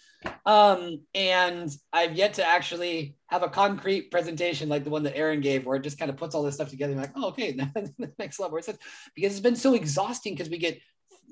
[0.45, 5.41] um, and I've yet to actually have a concrete presentation like the one that Erin
[5.41, 6.95] gave, where it just kind of puts all this stuff together.
[6.95, 7.57] Like, oh, okay,
[8.39, 8.79] more sense
[9.15, 10.79] because it's been so exhausting because we get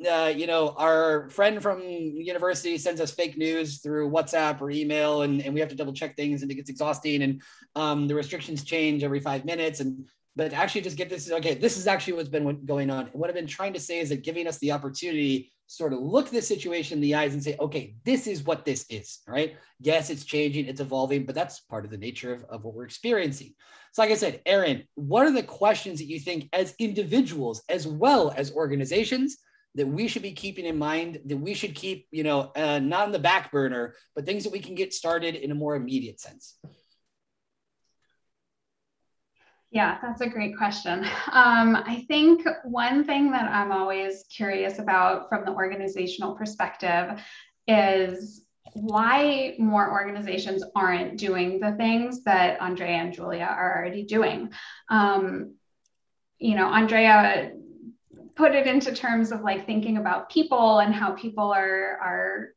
[0.09, 5.22] uh, you know, our friend from university sends us fake news through WhatsApp or email,
[5.22, 7.22] and, and we have to double check things, and it gets exhausting.
[7.22, 7.42] And
[7.76, 9.80] um, the restrictions change every five minutes.
[9.80, 11.30] And but actually, just get this.
[11.30, 13.07] Okay, this is actually what's been going on.
[13.12, 16.28] What I've been trying to say is that giving us the opportunity sort of look
[16.28, 19.57] this situation in the eyes and say, okay, this is what this is, right?
[19.80, 22.84] Yes, it's changing, it's evolving, but that's part of the nature of, of what we're
[22.84, 23.55] experiencing.
[23.92, 27.86] So, like I said, Erin, what are the questions that you think as individuals as
[27.86, 29.38] well as organizations
[29.75, 33.07] that we should be keeping in mind that we should keep, you know, uh, not
[33.07, 36.20] on the back burner, but things that we can get started in a more immediate
[36.20, 36.59] sense?
[39.70, 41.05] Yeah, that's a great question.
[41.33, 47.20] Um, I think one thing that I'm always curious about from the organizational perspective
[47.66, 48.45] is
[48.75, 54.51] why more organizations aren't doing the things that Andrea and Julia are already doing.
[54.91, 55.57] Um,
[56.39, 57.53] you know, Andrea
[58.37, 62.55] put it into terms of like thinking about people and how people are are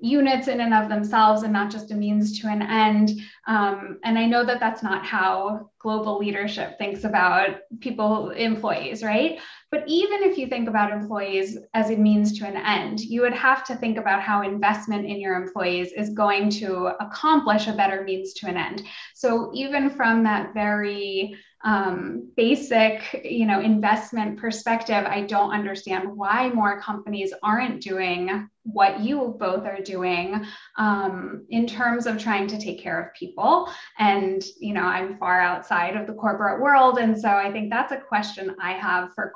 [0.00, 3.20] units in and of themselves and not just a means to an end.
[3.46, 9.40] Um, and I know that that's not how global leadership thinks about people, employees, right?
[9.70, 13.34] But even if you think about employees as a means to an end, you would
[13.34, 18.02] have to think about how investment in your employees is going to accomplish a better
[18.02, 18.82] means to an end.
[19.14, 26.48] So even from that very um, basic, you know, investment perspective, I don't understand why
[26.50, 30.44] more companies aren't doing what you both are doing
[30.76, 33.68] um, in terms of trying to take care of people.
[33.98, 36.98] And, you know, I'm far outside of the corporate world.
[36.98, 39.32] And so I think that's a question I have for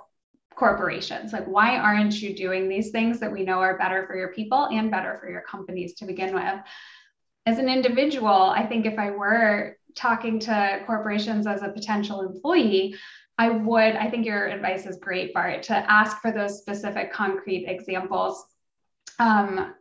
[0.54, 1.32] corporations.
[1.32, 4.66] Like, why aren't you doing these things that we know are better for your people
[4.66, 6.60] and better for your companies to begin with?
[7.46, 12.96] As an individual, I think if I were talking to corporations as a potential employee,
[13.38, 17.66] I would, I think your advice is great, Bart, to ask for those specific concrete
[17.66, 18.44] examples.
[19.18, 19.74] Um,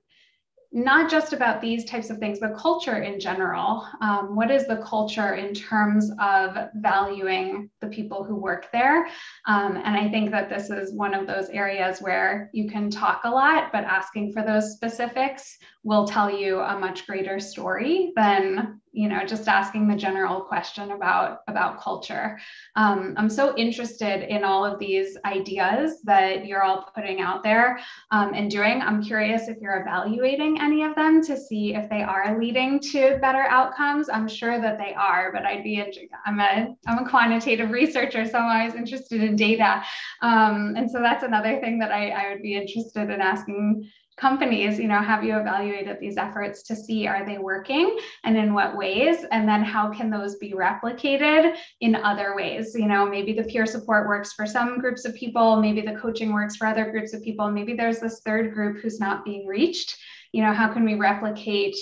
[0.74, 3.88] not just about these types of things, but culture in general.
[4.00, 9.08] Um, what is the culture in terms of valuing the people who work there?
[9.48, 13.22] Um, and I think that this is one of those areas where you can talk
[13.26, 18.80] a lot, but asking for those specifics will tell you a much greater story than
[18.94, 22.38] you know just asking the general question about about culture.
[22.76, 27.80] Um, i'm so interested in all of these ideas that you're all putting out there
[28.12, 28.82] um, and doing.
[28.82, 33.18] I'm curious if you're evaluating any of them to see if they are leading to
[33.22, 34.10] better outcomes.
[34.10, 35.82] I'm sure that they are but i'd be
[36.26, 39.82] i'm a i'm a quantitative researcher so i'm always interested in data.
[40.22, 44.78] Um, and so that's another thing that I, I would be interested in asking companies
[44.78, 48.78] you know have you evaluated these efforts to see are they working and in what
[48.78, 49.26] ways?
[49.32, 52.76] And then how can those be replicated in other ways?
[52.76, 56.34] You know maybe the peer support works for some groups of people maybe the coaching
[56.34, 59.98] works for other groups of people maybe there's this third group who's not being reached.
[60.32, 61.76] You know how can we replicate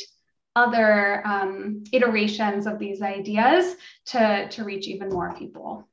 [0.56, 3.76] other um, iterations of these ideas
[4.08, 5.88] to to reach even more people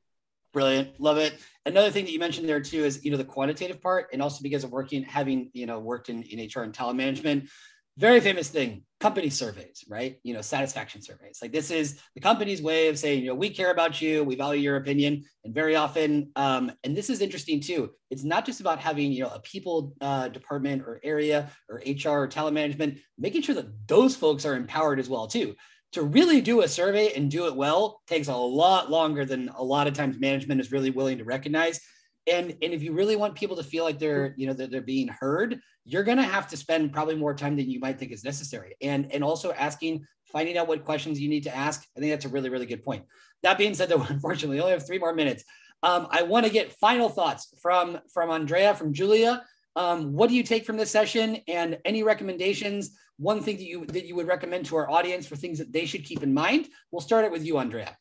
[0.57, 0.99] Brilliant.
[0.99, 1.39] Love it.
[1.67, 4.41] Another thing that you mentioned there too is, you know, the quantitative part and also
[4.41, 7.47] because of working, having, you know, worked in, in HR and talent management,
[7.95, 10.17] very famous thing, company surveys, right?
[10.23, 11.37] You know, satisfaction surveys.
[11.43, 14.35] Like this is the company's way of saying, you know, we care about you, we
[14.35, 15.25] value your opinion.
[15.43, 19.25] And very often, um, and this is interesting too, it's not just about having, you
[19.25, 23.87] know, a people uh, department or area or HR or talent management, making sure that
[23.87, 25.53] those folks are empowered as well too
[25.93, 29.63] to really do a survey and do it well takes a lot longer than a
[29.63, 31.79] lot of times management is really willing to recognize.
[32.27, 34.81] And and if you really want people to feel like they're you know that they're
[34.81, 38.11] being heard you're going to have to spend probably more time than you might think
[38.11, 38.75] is necessary.
[38.81, 41.85] And and also asking finding out what questions you need to ask.
[41.95, 43.05] I think that's a really really good point.
[43.43, 45.43] That being said though unfortunately we only have three more minutes.
[45.83, 49.43] Um, i want to get final thoughts from from andrea from julia.
[49.75, 51.37] Um, what do you take from this session?
[51.47, 55.35] And any recommendations one thing that you that you would recommend to our audience for
[55.35, 56.69] things that they should keep in mind.
[56.91, 57.97] We'll start it with you, Andrea.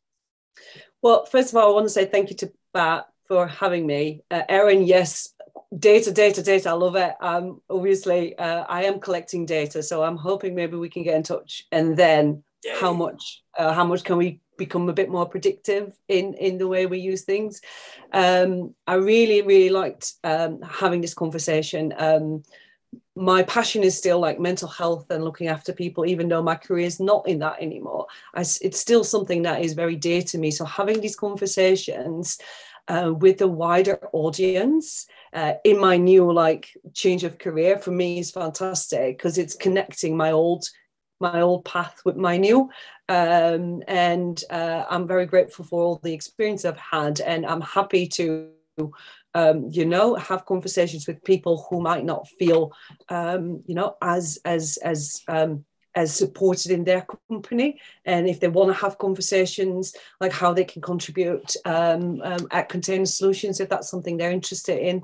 [1.03, 4.23] Well, first of all, I want to say thank you to Bart for having me.
[4.31, 5.35] Uh, Erin, yes,
[5.77, 6.71] data, data, data.
[6.71, 7.15] I love it.
[7.21, 11.23] Um, obviously, uh, I am collecting data, so I'm hoping maybe we can get in
[11.23, 11.65] touch.
[11.73, 12.75] And then, Yay.
[12.81, 13.43] how much?
[13.57, 16.99] Uh, how much can we become a bit more predictive in in the way we
[16.99, 17.61] use things?
[18.13, 21.95] Um, I really, really liked um, having this conversation.
[21.97, 22.43] Um,
[23.15, 26.87] my passion is still like mental health and looking after people, even though my career
[26.87, 28.07] is not in that anymore.
[28.35, 30.51] I, it's still something that is very dear to me.
[30.51, 32.39] So having these conversations
[32.89, 38.19] uh, with a wider audience uh, in my new like change of career for me
[38.19, 40.65] is fantastic because it's connecting my old
[41.19, 42.71] my old path with my new
[43.09, 48.07] um, and uh, i'm very grateful for all the experience i've had and i'm happy
[48.07, 48.51] to
[49.37, 52.73] um, you know, have conversations with people who might not feel,
[53.11, 58.49] um, you know, as as as um, as supported in their company, and if they
[58.49, 63.69] want to have conversations like how they can contribute um, um, at Container Solutions, if
[63.69, 65.03] that's something they're interested in,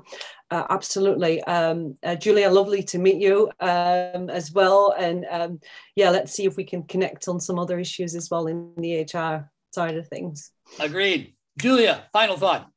[0.49, 1.43] uh, absolutely.
[1.43, 5.59] Um, uh, Julia, lovely to meet you um, as well, and um,
[5.95, 9.03] yeah, let's see if we can connect on some other issues as well in the
[9.03, 10.49] HR side of things.
[10.79, 11.35] Agreed.
[11.59, 12.72] Julia, final thought.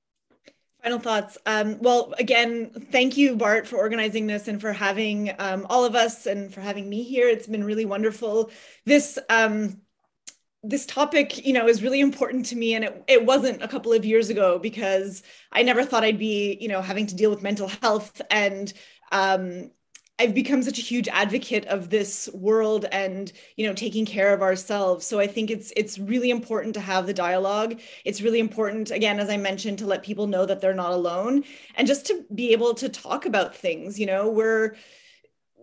[0.86, 1.36] Final thoughts.
[1.46, 5.96] Um, well, again, thank you, Bart, for organizing this and for having um, all of
[5.96, 7.28] us and for having me here.
[7.28, 8.52] It's been really wonderful.
[8.84, 9.80] This um,
[10.62, 13.92] this topic, you know, is really important to me, and it, it wasn't a couple
[13.92, 17.42] of years ago because I never thought I'd be, you know, having to deal with
[17.42, 18.72] mental health and
[19.10, 19.72] um,
[20.18, 24.40] I've become such a huge advocate of this world and you know taking care of
[24.40, 25.06] ourselves.
[25.06, 27.80] So I think it's it's really important to have the dialogue.
[28.04, 31.44] It's really important again as I mentioned to let people know that they're not alone
[31.74, 34.76] and just to be able to talk about things, you know, we're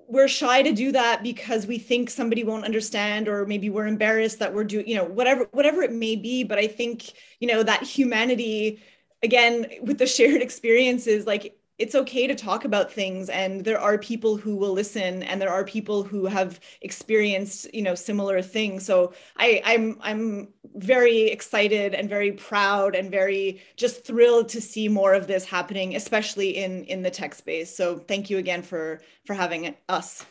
[0.07, 4.39] we're shy to do that because we think somebody won't understand or maybe we're embarrassed
[4.39, 7.63] that we're doing, you know, whatever whatever it may be, but I think, you know,
[7.63, 8.81] that humanity
[9.23, 13.97] again with the shared experiences like it's okay to talk about things and there are
[13.97, 18.85] people who will listen and there are people who have experienced you know similar things.
[18.85, 24.87] So i i'm i'm very excited and very proud and very just thrilled to see
[24.87, 27.75] more of this happening especially in in the tech space.
[27.75, 30.25] So thank you again for for having us.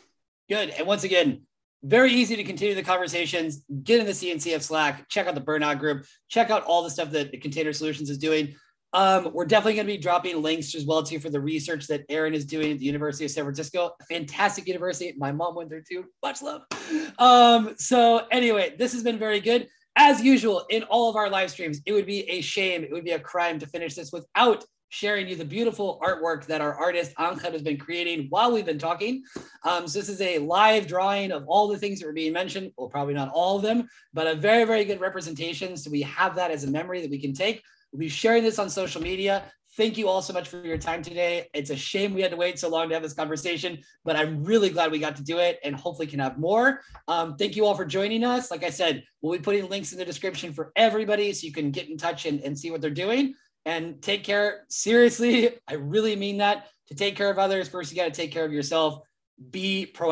[0.49, 0.71] Good.
[0.71, 1.43] And once again
[1.83, 3.61] very easy to continue the conversations.
[3.83, 5.07] Get in the cncf slack.
[5.07, 6.05] Check out the burnout group.
[6.29, 8.55] Check out all the stuff that the container solutions is doing
[8.93, 12.03] um, we're definitely going to be dropping links as well too for the research that
[12.09, 13.91] Erin is doing at the University of San Francisco.
[14.09, 15.13] Fantastic university.
[15.17, 16.05] My mom went there too.
[16.21, 16.61] Much love.
[17.17, 19.67] Um, so anyway, this has been very good.
[19.95, 23.03] As usual in all of our live streams, it would be a shame, it would
[23.03, 27.13] be a crime to finish this without sharing you the beautiful artwork that our artist
[27.19, 29.23] Angel has been creating while we've been talking.
[29.63, 32.71] Um, so this is a live drawing of all the things that were being mentioned.
[32.77, 35.75] Well, probably not all of them, but a very, very good representation.
[35.77, 37.63] So we have that as a memory that we can take.
[37.93, 39.43] We'll be sharing this on social media.
[39.77, 41.47] Thank you all so much for your time today.
[41.53, 44.43] It's a shame we had to wait so long to have this conversation, but I'm
[44.43, 46.81] really glad we got to do it and hopefully can have more.
[47.07, 48.49] Um, thank you all for joining us.
[48.49, 51.69] Like I said, we'll be putting links in the description for everybody so you can
[51.69, 53.35] get in touch and, and see what they're doing
[53.65, 54.65] and take care.
[54.69, 56.67] Seriously, I really mean that.
[56.87, 58.99] To take care of others, first you got to take care of yourself.
[59.51, 60.11] Be proactive